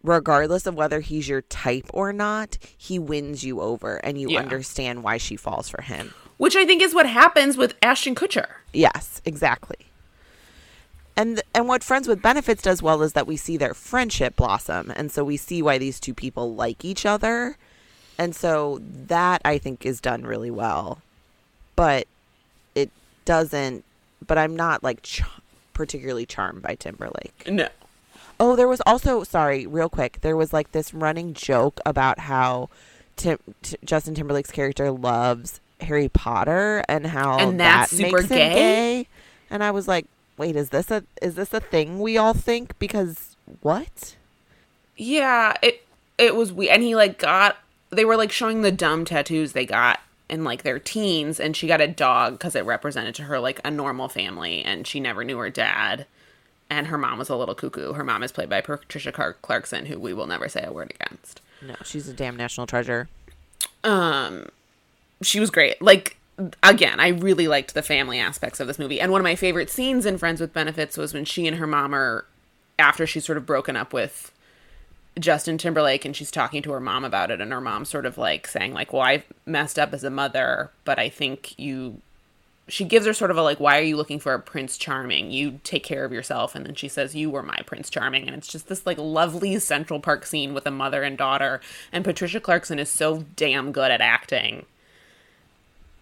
[0.03, 4.39] regardless of whether he's your type or not he wins you over and you Yeah.
[4.39, 8.47] understand why she falls for him which i think is what happens with ashton kutcher.
[8.73, 9.77] Yes exactly.
[11.17, 14.91] And and what friends with benefits does well is that we see their friendship blossom
[14.95, 17.57] and so we see why these two people like each other.
[18.17, 21.01] And so that i think is done really well.
[21.75, 22.07] But
[22.75, 22.89] it
[23.25, 23.83] doesn't
[24.25, 25.21] but i'm not like ch-
[25.73, 27.43] particularly charmed by timberlake.
[27.47, 27.67] No.
[28.39, 30.19] Oh, there was also sorry, real quick.
[30.21, 32.69] There was like this running joke about how
[33.15, 38.29] Tim, T- Justin Timberlake's character loves Harry Potter and how And that's that super makes
[38.29, 38.53] him gay?
[38.53, 39.07] gay.
[39.49, 40.05] And I was like,
[40.37, 42.77] wait, is this a is this a thing we all think?
[42.79, 44.15] Because what?
[44.97, 45.85] Yeah, it
[46.17, 47.57] it was we and he like got
[47.89, 51.67] they were like showing the dumb tattoos they got in like their teens and she
[51.67, 55.23] got a dog cuz it represented to her like a normal family and she never
[55.23, 56.05] knew her dad
[56.69, 57.93] and her mom was a little cuckoo.
[57.93, 60.93] Her mom is played by Patricia Car- Clarkson who we will never say a word
[60.99, 61.41] against.
[61.61, 63.09] No, she's a damn national treasure.
[63.83, 64.47] Um
[65.21, 65.81] she was great.
[65.81, 66.17] Like
[66.63, 68.99] again, I really liked the family aspects of this movie.
[68.99, 71.67] And one of my favorite scenes in Friends with Benefits was when she and her
[71.67, 72.25] mom are
[72.79, 74.31] after she's sort of broken up with
[75.19, 78.17] Justin Timberlake and she's talking to her mom about it and her mom sort of
[78.17, 82.01] like saying like, "Well, I messed up as a mother, but I think you
[82.67, 85.31] she gives her sort of a like, "Why are you looking for a prince charming?
[85.31, 88.35] You take care of yourself." And then she says, "You were my prince charming." And
[88.35, 91.59] it's just this like lovely Central Park scene with a mother and daughter
[91.91, 94.65] and Patricia Clarkson is so damn good at acting.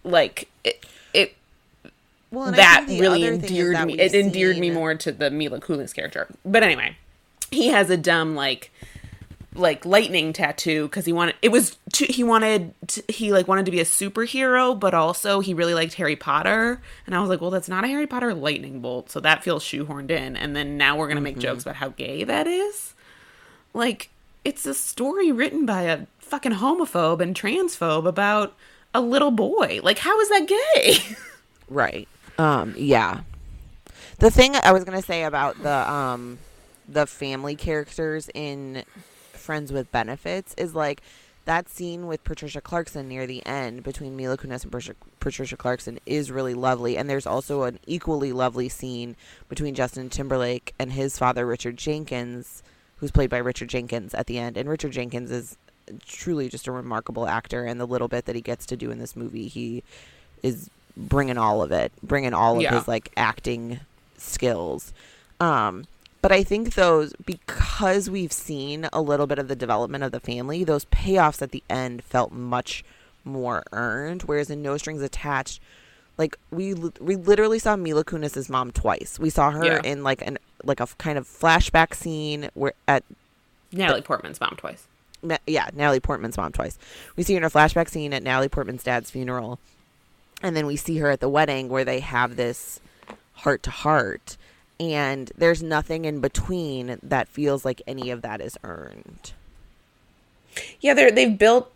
[0.03, 1.35] Like it it
[2.31, 3.99] Well, that really other thing is endeared that me.
[3.99, 6.27] It endeared me more to the Mila Kunis character.
[6.45, 6.95] But anyway,
[7.51, 8.71] he has a dumb like
[9.55, 13.65] like lightning tattoo because he wanted it was to, he wanted to, he like wanted
[13.65, 17.41] to be a superhero but also he really liked harry potter and i was like
[17.41, 20.77] well that's not a harry potter lightning bolt so that feels shoehorned in and then
[20.77, 21.41] now we're gonna make Mm-hmm.
[21.41, 22.93] jokes about how gay that is
[23.73, 24.09] like
[24.45, 28.55] it's a story written by a fucking homophobe and transphobe about
[28.93, 31.15] a little boy like how is that gay
[31.69, 32.07] Right.
[32.37, 33.21] Um, yeah.
[34.17, 36.39] The thing I was gonna say about the um
[36.87, 38.83] the family characters in
[39.33, 41.01] Friends with Benefits is like
[41.45, 45.99] that scene with Patricia Clarkson near the end between Mila Kunis and Patricia, Patricia Clarkson
[46.05, 49.15] is really lovely, and there's also an equally lovely scene
[49.47, 52.61] between Justin Timberlake and his father Richard Jenkins,
[52.97, 55.57] who's played by Richard Jenkins at the end, and Richard Jenkins is
[56.05, 58.99] truly just a remarkable actor, and the little bit that he gets to do in
[58.99, 59.83] this movie, he
[60.43, 62.77] is bringing all of it, bringing all of Yeah.
[62.77, 63.79] his like acting
[64.17, 64.93] skills.
[65.39, 65.85] Um,
[66.21, 70.19] but I think those because we've seen a little bit of the development of the
[70.19, 72.83] family, those payoffs at the end felt much
[73.23, 74.23] more earned.
[74.23, 75.61] Whereas in No Strings Attached,
[76.17, 79.17] like we we literally saw Mila Kunis's mom twice.
[79.17, 79.81] We saw her Yeah.
[79.83, 83.03] in like an like a kind of flashback scene where at
[83.71, 84.83] Natalie Portman's mom twice.
[85.45, 86.77] Yeah, Natalie Portman's mom twice.
[87.15, 89.59] We see her in a flashback scene at Natalie Portman's dad's funeral,
[90.41, 92.79] and then we see her at the wedding where they have this
[93.33, 94.37] heart to heart,
[94.79, 99.33] and there's nothing in between that feels like any of that is earned.
[100.79, 101.71] Yeah, they're they've built.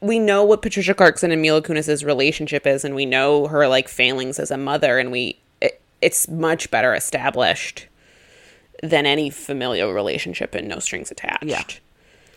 [0.00, 3.88] We know what Patricia Clarkson and Mila Kunis's relationship is, and we know her like
[3.88, 7.86] failings as a mother, and we it, it's much better established
[8.82, 11.44] than any familial relationship in No Strings Attached.
[11.44, 11.62] Yeah.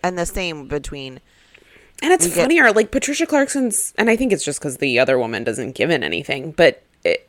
[0.03, 1.19] And the same between
[2.01, 4.97] And it's We get- funnier, like Patricia Clarkson's, and I think it's just because the
[4.99, 7.27] other woman doesn't give in anything, but it,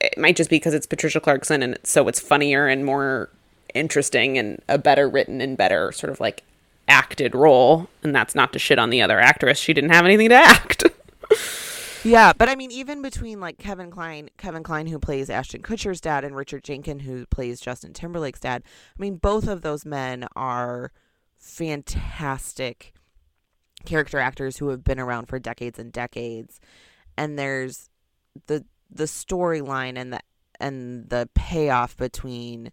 [0.00, 3.30] it might just be because it's Patricia Clarkson, and so it's funnier and more
[3.74, 6.42] interesting and a better written and better sort of like
[6.88, 7.88] acted role.
[8.02, 10.84] And that's not to shit on the other actress; she didn't have anything to act.
[12.02, 16.00] Yeah, but I mean, even between like Kevin Kline, Kevin Kline who plays Ashton Kutcher's
[16.00, 18.62] dad, and Richard Jenkins who plays Justin Timberlake's dad.
[18.98, 20.92] I mean, both of those men are
[21.40, 22.92] fantastic
[23.84, 26.60] character actors who have been around for decades and decades.
[27.16, 27.88] And there's
[28.46, 30.20] the the storyline and the
[30.60, 32.70] and the payoff between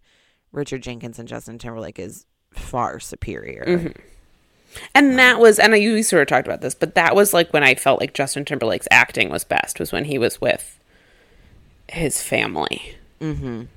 [0.52, 3.94] Richard Jenkins and Justin Timberlake is far superior.
[4.94, 7.50] and that was, and I you sort of talked about this, but that was like
[7.52, 10.78] when I felt like Justin Timberlake's acting was best was when he was with
[11.88, 12.96] his family.
[13.20, 13.68] Mhm.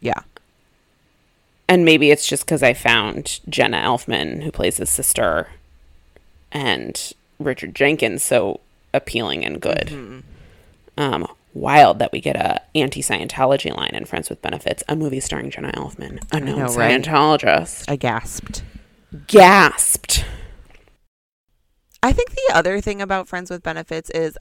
[0.00, 0.20] Yeah.
[1.68, 5.48] And maybe it's just because I found Jenna Elfman, who plays his sister,
[6.50, 8.60] and Richard Jenkins so
[8.94, 10.24] appealing and good.
[10.96, 15.50] Um, wild that we get a anti-Scientology line in Friends with Benefits, a movie starring
[15.50, 17.02] Jenna Elfman, a known know, right?
[17.02, 17.90] Scientologist.
[17.90, 18.62] I gasped.
[19.26, 20.24] Gasped.
[22.02, 24.38] I think the other thing about Friends with Benefits is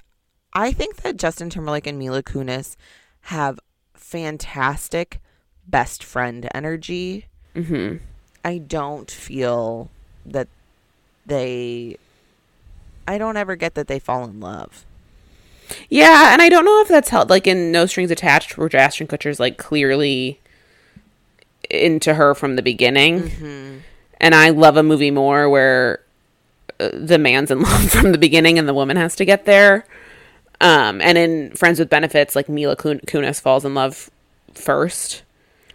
[0.54, 2.76] I think that Justin Timberlake and Mila Kunis
[3.22, 3.60] have
[3.94, 5.20] fantastic
[5.68, 7.26] best friend energy.
[7.56, 7.98] hmm
[8.46, 9.90] I don't feel
[10.26, 10.48] that
[11.26, 11.98] they
[13.08, 14.86] I don't ever get that they fall in love.
[15.90, 19.08] Yeah, and I don't know if that's held like in No Strings Attached, where Ashton
[19.08, 20.40] Kutcher's like clearly
[21.70, 23.82] into her from the beginning,
[24.22, 26.00] and I love a movie more where
[26.80, 29.86] uh, the man's in love from the beginning and the woman has to get there.
[30.62, 34.10] Um, and in Friends with Benefits, like Mila Kun- Kunis falls in love
[34.54, 35.24] first.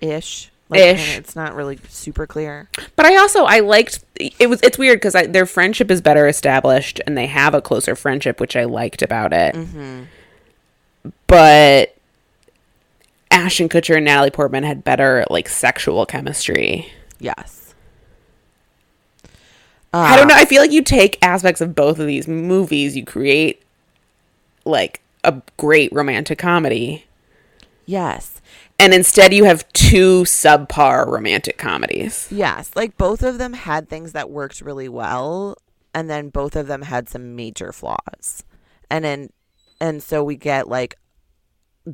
[0.03, 0.51] Ish.
[0.69, 1.19] Like, Ish.
[1.19, 2.69] It's not really super clear.
[2.97, 7.01] But I also I liked it was it's weird because their friendship is better established
[7.07, 9.55] and they have a closer friendship, which I liked about it.
[9.55, 10.03] Mm-hmm.
[11.27, 11.95] But
[13.31, 16.93] Ashton Kutcher and Natalie Portman had better like sexual chemistry.
[17.19, 17.75] Yes.
[19.95, 20.35] I don't know.
[20.35, 20.39] Ah.
[20.41, 23.63] I feel like you take aspects of both of these movies, you create
[24.65, 27.05] like a great romantic comedy,
[27.87, 28.41] Yes.
[28.83, 32.27] And instead you have two subpar romantic comedies.
[32.33, 35.57] Yes, like both of them had things that worked really well,
[35.95, 38.43] and then both of them had some major flaws,
[38.91, 39.31] and then
[39.81, 40.97] and so we get like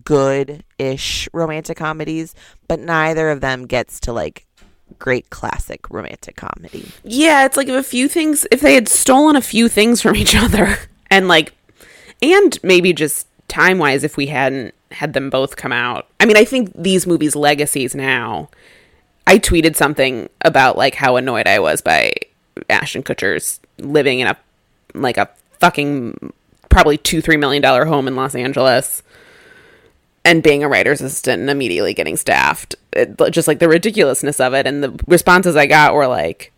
[0.03, 2.35] good-ish romantic comedies,
[2.69, 4.47] but neither of them gets to like
[4.99, 6.91] great classic romantic comedy.
[7.05, 10.17] Yeah, it's like if a few things, if they had stolen a few things from
[10.17, 10.79] each other,
[11.11, 11.53] and like,
[12.23, 16.07] and maybe just time wise, if we hadn't had them both come out.
[16.21, 18.49] I mean, I think these movies' legacies now.
[19.27, 22.13] I tweeted something about like how annoyed I was by
[22.71, 24.37] Ashton Kutcher's living in a
[24.95, 25.29] like a
[25.61, 26.33] fucking
[26.71, 29.03] probably two three million dollar home in Los Angeles
[30.25, 32.75] and being a writer's assistant and immediately getting staffed.
[32.93, 34.67] It, just like the ridiculousness of it.
[34.67, 36.53] And the responses I got were like,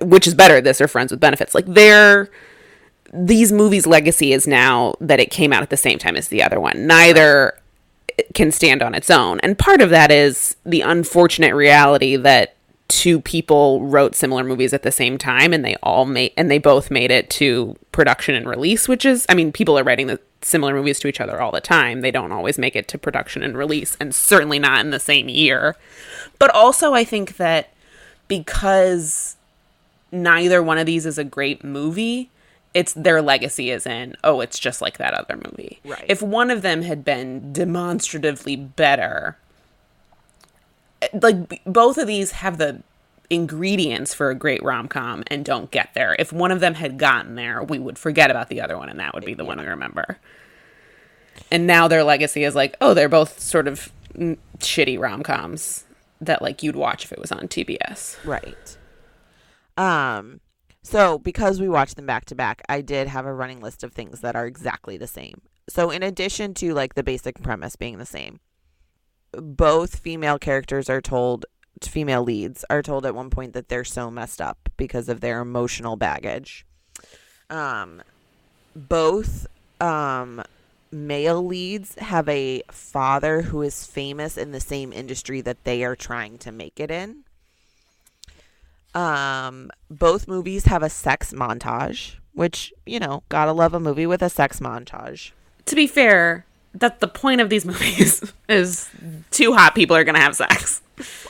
[0.00, 1.54] which is better, this or Friends with Benefits?
[1.54, 2.30] Like, they're.
[3.12, 6.42] These movies' legacy is now that it came out at the same time as the
[6.42, 6.86] other one.
[6.86, 7.58] Neither
[8.34, 9.40] can stand on its own.
[9.40, 12.56] And part of that is the unfortunate reality that
[12.92, 16.58] two people wrote similar movies at the same time and they all made and they
[16.58, 20.20] both made it to production and release which is i mean people are writing the
[20.42, 23.42] similar movies to each other all the time they don't always make it to production
[23.42, 25.74] and release and certainly not in the same year
[26.38, 27.70] but also i think that
[28.28, 29.36] because
[30.10, 32.28] neither one of these is a great movie
[32.74, 35.80] it's their legacy is in oh it's just like that other movie.
[35.84, 36.04] Right.
[36.08, 39.36] if one of them had been demonstratively better
[41.12, 42.82] like both of these have the
[43.28, 46.14] ingredients for a great rom-com and don't get there.
[46.18, 48.98] If one of them had gotten there we would forget about the other one and
[49.00, 50.18] that would be the one we remember.
[51.50, 53.90] And now their legacy is like oh they're both sort of
[54.58, 55.84] shitty rom-coms
[56.20, 58.76] that like you'd watch if it was on tbs Right.
[59.78, 60.40] Um
[60.82, 63.92] so because we watched them back to back, I did have a running list of
[63.92, 65.42] things that are exactly the same.
[65.68, 68.40] So in addition to like the basic premise being the same,
[69.32, 71.46] both female characters are told
[71.82, 75.40] female leads are told at one point that they're so messed up because of their
[75.40, 76.66] emotional baggage.
[77.50, 78.02] Um
[78.74, 79.46] both
[79.80, 80.42] um
[80.90, 85.96] male leads have a father who is famous in the same industry that they are
[85.96, 87.24] trying to make it in.
[88.94, 94.22] Um, both movies have a sex montage, which, you know, gotta love a movie with
[94.22, 95.32] a sex montage.
[95.66, 98.88] to be fair that's the point of these movies is
[99.30, 100.80] two hot people are gonna have sex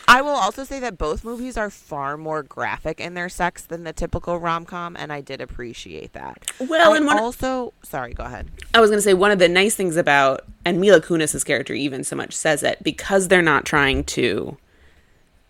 [0.09, 3.85] I will also say that both movies are far more graphic in their sex than
[3.85, 6.51] the typical rom com, and I did appreciate that.
[6.59, 8.49] Well, I and also, sorry, go ahead.
[8.75, 11.73] I was going to say one of the nice things about, and Mila Kunis's character
[11.73, 14.57] even so much says it, because they're not trying to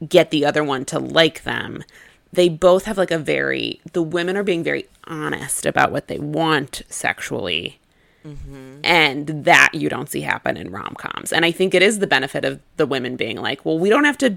[0.08, 1.84] get the other one to like them.
[2.32, 6.18] They both have like a very, the women are being very honest about what they
[6.18, 7.78] want sexually.
[8.24, 8.80] Mm-hmm.
[8.84, 11.32] And that you don't see happen in rom coms.
[11.32, 14.04] And I think it is the benefit of the women being like, well, we don't
[14.04, 14.36] have to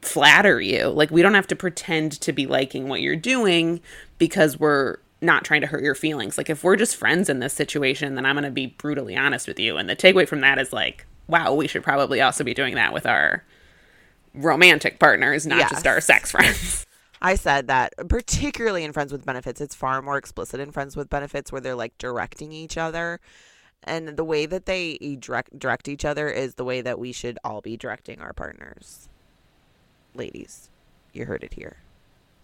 [0.00, 0.88] flatter you.
[0.88, 3.80] Like, we don't have to pretend to be liking what you're doing
[4.16, 6.38] because we're not trying to hurt your feelings.
[6.38, 9.46] Like, if we're just friends in this situation, then I'm going to be brutally honest
[9.46, 9.76] with you.
[9.76, 12.94] And the takeaway from that is like, wow, we should probably also be doing that
[12.94, 13.44] with our
[14.34, 16.86] romantic partners, not just our sex friends.
[17.22, 21.08] I said that, particularly in Friends with Benefits, it's far more explicit in Friends with
[21.08, 23.18] Benefits where they're like directing each other.
[23.82, 27.38] And the way that they direct, direct each other is the way that we should
[27.42, 29.08] all be directing our partners.
[30.14, 30.68] Ladies,
[31.12, 31.78] you heard it here.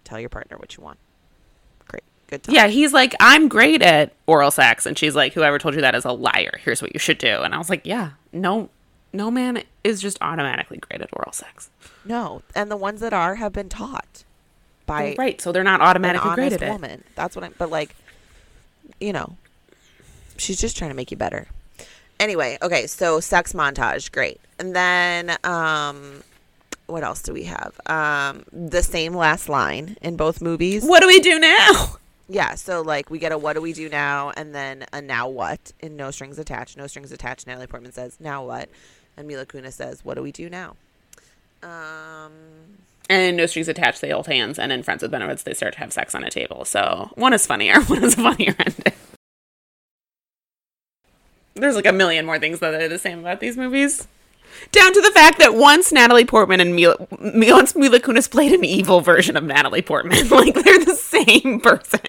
[0.05, 0.99] Tell your partner what you want.
[1.86, 2.03] Great.
[2.28, 2.55] Good talk.
[2.55, 4.86] yeah, he's like, I'm great at oral sex.
[4.86, 6.59] And she's like, whoever told you that is a liar.
[6.62, 7.43] Here's what you should do.
[7.43, 8.70] And I was like, yeah, no,
[9.13, 11.71] no man is just automatically great at oral sex.
[12.05, 12.43] No.
[12.55, 14.25] And the ones that are have been taught
[14.87, 15.41] by right.
[15.41, 16.71] So they're not automatically great at it.
[16.71, 17.05] woman.
[17.15, 17.55] That's what I'm.
[17.59, 17.95] But like,
[19.01, 19.37] you know,
[20.37, 21.47] she's just trying to make you better.
[22.19, 26.23] Anyway, okay, so sex montage, great, and then um,
[26.87, 27.81] what else do we have?
[27.87, 30.85] Um, the same last line in both movies.
[30.85, 31.97] What do we do now?
[32.29, 35.29] Yeah, so like we get a what do we do now, and then a now
[35.29, 36.77] what in No Strings Attached.
[36.77, 37.47] No Strings Attached.
[37.47, 38.69] Natalie Portman says now what,
[39.21, 40.75] and Mila Kunis says what do we do now?
[41.62, 42.33] Um,
[43.09, 45.79] And No Strings Attached, they hold hands, and in Friends with Benefits, they start to
[45.81, 46.64] have sex on a table.
[46.64, 48.95] So one is funnier, one is a funnier ending.
[51.55, 54.09] There's like a million more things that are the same about these movies.
[54.73, 58.64] Down to the fact that once Natalie Portman and Mila, once Mila Kunis played an
[58.64, 62.01] evil version of Natalie Portman, like they're the same person.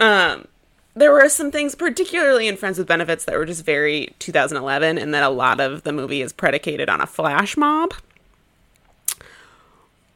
[0.00, 0.48] Um,
[0.96, 5.12] there were some things, particularly in Friends with Benefits, that were just very 2011, and
[5.12, 7.94] that a lot of the movie is predicated on a flash mob.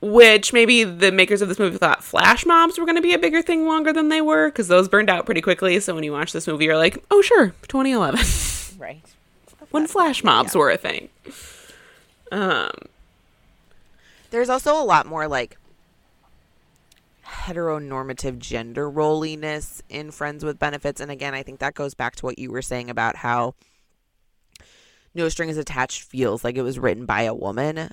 [0.00, 3.18] Which maybe the makers of this movie thought flash mobs were going to be a
[3.18, 5.80] bigger thing longer than they were, because those burned out pretty quickly.
[5.80, 8.78] So when you watch this movie, you're like, oh, sure, 2011.
[8.78, 9.02] right.
[9.70, 11.08] when flash mobs were a thing.
[12.30, 12.70] Um,
[14.30, 15.56] There's also a lot more like
[17.28, 21.00] heteronormative gender roliness in Friends with Benefits.
[21.00, 23.54] And again, I think that goes back to what you were saying about how
[25.14, 27.90] No Strings Attached feels like it was written by a woman.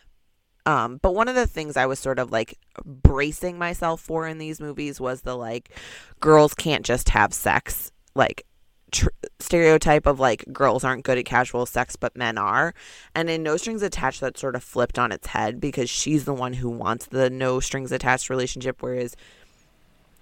[0.65, 4.39] Um, but one of the things I was sort of like bracing myself for in
[4.39, 5.69] these movies was the like
[6.19, 8.45] girls can't just have sex, like
[8.95, 12.73] tr- stereotype of like girls aren't good at casual sex, but men are.
[13.13, 16.33] And in No Strings Attached, that sort of flipped on its head because she's the
[16.33, 19.15] one who wants the no strings attached relationship, whereas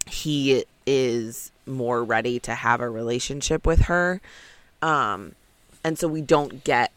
[0.08, 4.20] he is more ready to have a relationship with her.
[4.82, 5.36] Um,
[5.84, 6.92] and so we don't get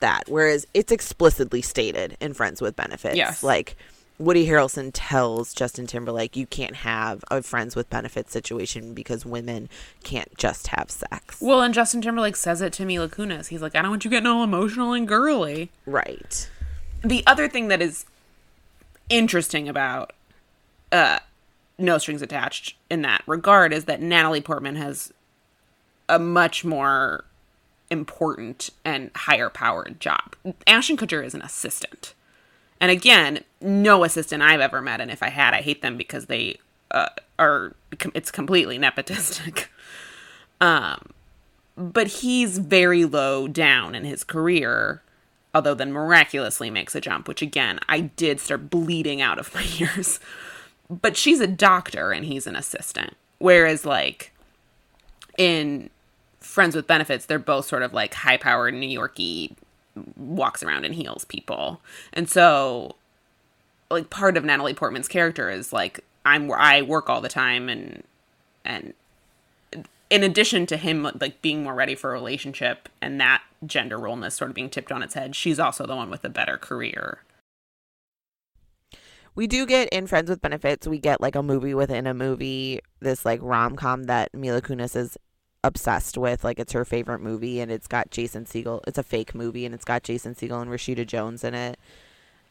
[0.00, 0.24] that.
[0.28, 3.16] Whereas it's explicitly stated in Friends with Benefits.
[3.16, 3.42] Yes.
[3.42, 3.76] Like
[4.18, 9.68] Woody Harrelson tells Justin Timberlake, you can't have a Friends with Benefits situation because women
[10.04, 11.40] can't just have sex.
[11.40, 13.48] well, and Justin Timberlake says it to Mila Kunis.
[13.48, 15.70] He's like, I don't want you getting all emotional and girly.
[15.84, 16.48] Right.
[17.02, 18.06] the other thing that is
[19.08, 20.12] interesting about
[20.92, 21.18] uh,
[21.76, 25.12] No Strings Attached in that regard is that Natalie Portman has
[26.08, 27.24] a much more
[27.90, 30.36] important and higher powered job.
[30.66, 32.14] Ashton Kutcher is an assistant.
[32.80, 36.26] And again, no assistant I've ever met, and if I had, I hate them because
[36.26, 36.58] they
[36.90, 37.08] uh,
[37.38, 37.74] are,
[38.14, 39.66] it's completely nepotistic.
[40.60, 41.10] um,
[41.76, 45.02] but he's very low down in his career,
[45.54, 49.66] although then miraculously makes a jump, which again, I did start bleeding out of my
[49.78, 50.20] ears.
[50.90, 53.16] But she's a doctor and he's an assistant.
[53.38, 54.32] Whereas, like,
[55.38, 55.90] in
[56.40, 59.56] Friends with Benefits, they're both sort of like high powered New Yorky,
[60.16, 61.80] walks around and heals people.
[62.12, 62.96] And so,
[63.90, 68.02] like, part of Natalie Portman's character is like, I'm I work all the time and
[68.64, 68.94] and
[70.10, 74.36] in addition to him like being more ready for a relationship and that gender roleness
[74.36, 77.20] sort of being tipped on its head, she's also the one with a better career.
[79.34, 82.80] We do get in Friends with Benefits, we get like a movie within a movie,
[83.00, 85.18] this like rom com that Mila Kunis is
[85.64, 86.44] obsessed with.
[86.44, 88.80] Like it's her favorite movie and it's got Jason Segel.
[88.86, 91.78] It's a fake movie and it's got Jason Segel and Rashida Jones in it.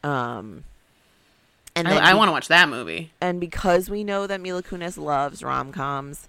[0.02, 0.64] Um
[1.76, 3.10] and I, I want to watch that movie.
[3.20, 6.28] And because we know that Mila Kunis loves rom coms,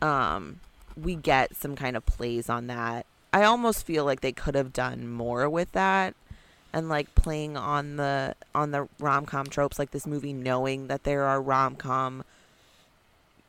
[0.00, 0.60] um,
[0.96, 3.06] we get some kind of plays on that.
[3.32, 6.14] I almost feel like they could have done more with that
[6.72, 11.24] and like playing on the on the rom-com tropes like this movie knowing that there
[11.24, 12.22] are rom-com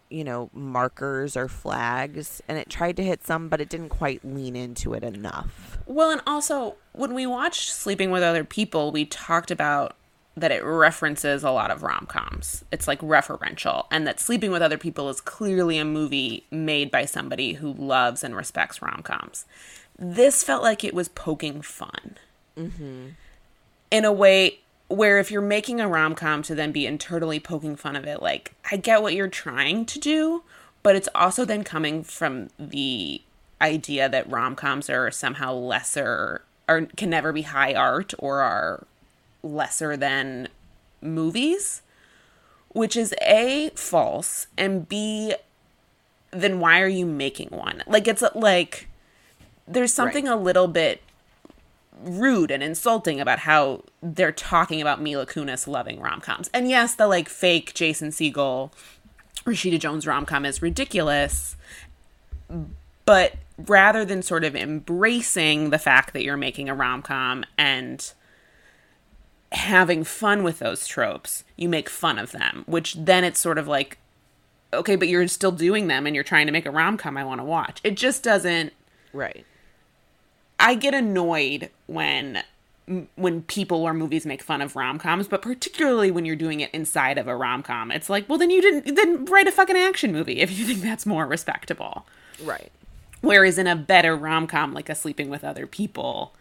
[0.10, 4.24] you know markers or flags and it tried to hit some but it didn't quite
[4.24, 9.06] lean into it enough well and also when we watched sleeping with other people we
[9.06, 9.95] talked about
[10.38, 12.66] that it references a lot of rom-coms.
[12.72, 17.06] It's like referential and that Sleeping with Other People is clearly a movie made by
[17.06, 19.45] somebody who loves and respects rom-coms.
[19.97, 22.18] This felt like it was poking fun.
[22.58, 23.08] Mm-hmm.
[23.91, 27.96] In a way where if you're making a rom-com to then be internally poking fun
[27.96, 30.44] of it, like I get what you're trying to do,
[30.84, 33.22] but it's also then coming from the
[33.62, 38.86] idea that rom-coms are somehow lesser or can never be high art or are
[39.44, 40.50] lesser than
[41.02, 41.82] movies,
[42.70, 45.36] which is A, false, and B,
[46.32, 47.84] then why are you making one?
[47.88, 48.88] Like, it's like
[49.68, 50.34] there's something right.
[50.34, 51.02] a little bit
[52.04, 56.50] rude and insulting about how they're talking about Mila Kunis loving rom coms.
[56.54, 58.72] And yes, the like fake Jason Segel,
[59.46, 61.56] Rashida Jones rom com is ridiculous,
[63.06, 68.12] but rather than sort of embracing the fact that you're making a rom com and
[69.52, 73.68] having fun with those tropes, you make fun of them, which then it's sort of
[73.68, 73.98] like,
[74.74, 77.24] okay, but you're still doing them and you're trying to make a rom com I
[77.24, 77.80] want to watch.
[77.84, 78.74] It just doesn't.
[79.14, 79.46] Right.
[80.60, 82.43] I get annoyed when
[83.16, 87.18] when people or movies make fun of rom-coms but particularly when you're doing it inside
[87.18, 90.39] of a rom-com it's like well then you didn't then write a fucking action movie
[90.39, 92.06] if you think that's more respectable
[92.43, 92.72] right
[93.22, 96.36] whereas in a better rom-com like a sleeping with other people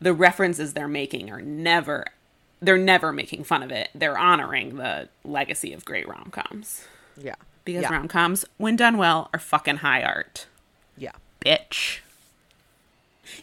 [0.00, 2.06] the references they're making are never
[2.62, 3.90] they're never making fun of it.
[3.94, 6.86] They're honoring the legacy of great rom coms.
[7.20, 7.34] Yeah.
[7.64, 7.92] Because yeah.
[7.92, 10.46] rom coms, when done well, are fucking high art.
[10.96, 11.12] Yeah.
[11.44, 11.98] Bitch.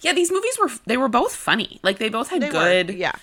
[0.02, 1.80] Yeah, these movies were they were both funny.
[1.84, 3.16] Like they both had they good were, yeah.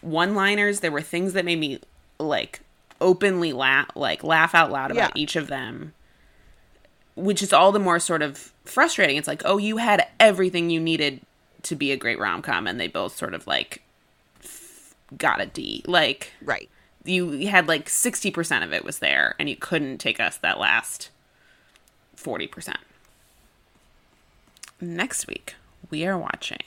[0.00, 0.80] one-liners.
[0.80, 1.80] There were things that made me
[2.18, 2.60] like
[3.00, 5.22] openly laugh like laugh out loud about yeah.
[5.22, 5.92] each of them.
[7.16, 9.16] Which is all the more sort of frustrating.
[9.16, 11.20] It's like, "Oh, you had everything you needed
[11.64, 13.82] to be a great rom-com and they both sort of like
[15.16, 15.82] got a D.
[15.86, 16.68] Like right.
[17.04, 21.10] You had like 60% of it was there and you couldn't take us that last
[22.16, 22.76] 40%.
[24.80, 25.54] Next week,
[25.90, 26.62] we are watching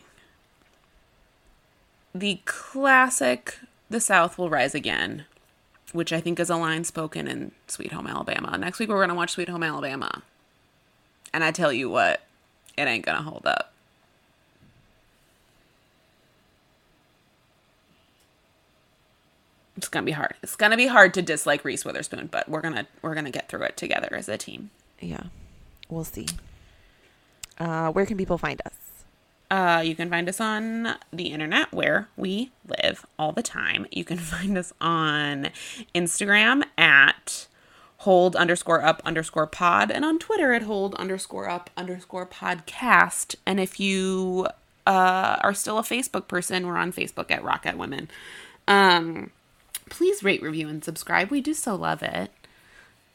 [2.13, 3.59] the classic
[3.89, 5.25] The South Will Rise Again,
[5.91, 8.57] which I think is a line spoken in Sweet Home Alabama.
[8.57, 10.23] Next week, we're going to watch Sweet Home Alabama.
[11.33, 12.21] And I tell you what,
[12.77, 13.73] it ain't going to hold up.
[19.77, 20.33] it's gonna be hard.
[20.41, 23.61] It's gonna be hard to dislike Reese Witherspoon, but we're gonna we're gonna get through
[23.61, 24.71] it together as a team.
[24.99, 25.25] Yeah,
[25.87, 26.27] we'll see.
[27.59, 28.73] Uh, where can people find us?
[29.49, 33.85] Uh, you can find us on the internet where we live all the time.
[33.91, 35.49] You can find us on
[35.95, 37.47] Instagram at
[38.01, 43.35] hold underscore up underscore pod and on Twitter at hold underscore up underscore podcast.
[43.45, 44.47] And if you
[44.85, 48.09] uh, are still a Facebook person, we're on Facebook at Rocket Women.
[48.67, 49.31] Um,
[49.89, 51.31] please rate, review, and subscribe.
[51.31, 52.31] We do so love it.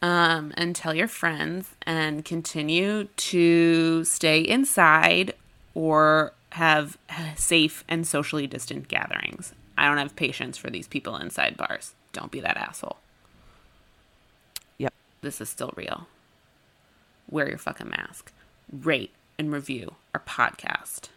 [0.01, 5.33] Um, and tell your friends and continue to stay inside
[5.75, 6.99] or have
[7.37, 9.55] safe and socially distant gatherings.
[9.77, 11.95] I don't have patience for these people inside bars.
[12.13, 12.99] Don't be that asshole.
[14.79, 14.93] Yep.
[15.23, 16.07] This is still real.
[17.31, 18.33] Wear your fucking mask.
[18.71, 21.09] Rate and review our podcast.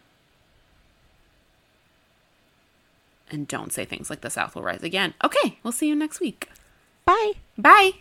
[3.30, 5.12] And don't say things like the South will rise again.
[5.22, 6.48] Okay, we'll see you next week.
[7.04, 7.32] Bye.
[7.58, 7.92] Bye.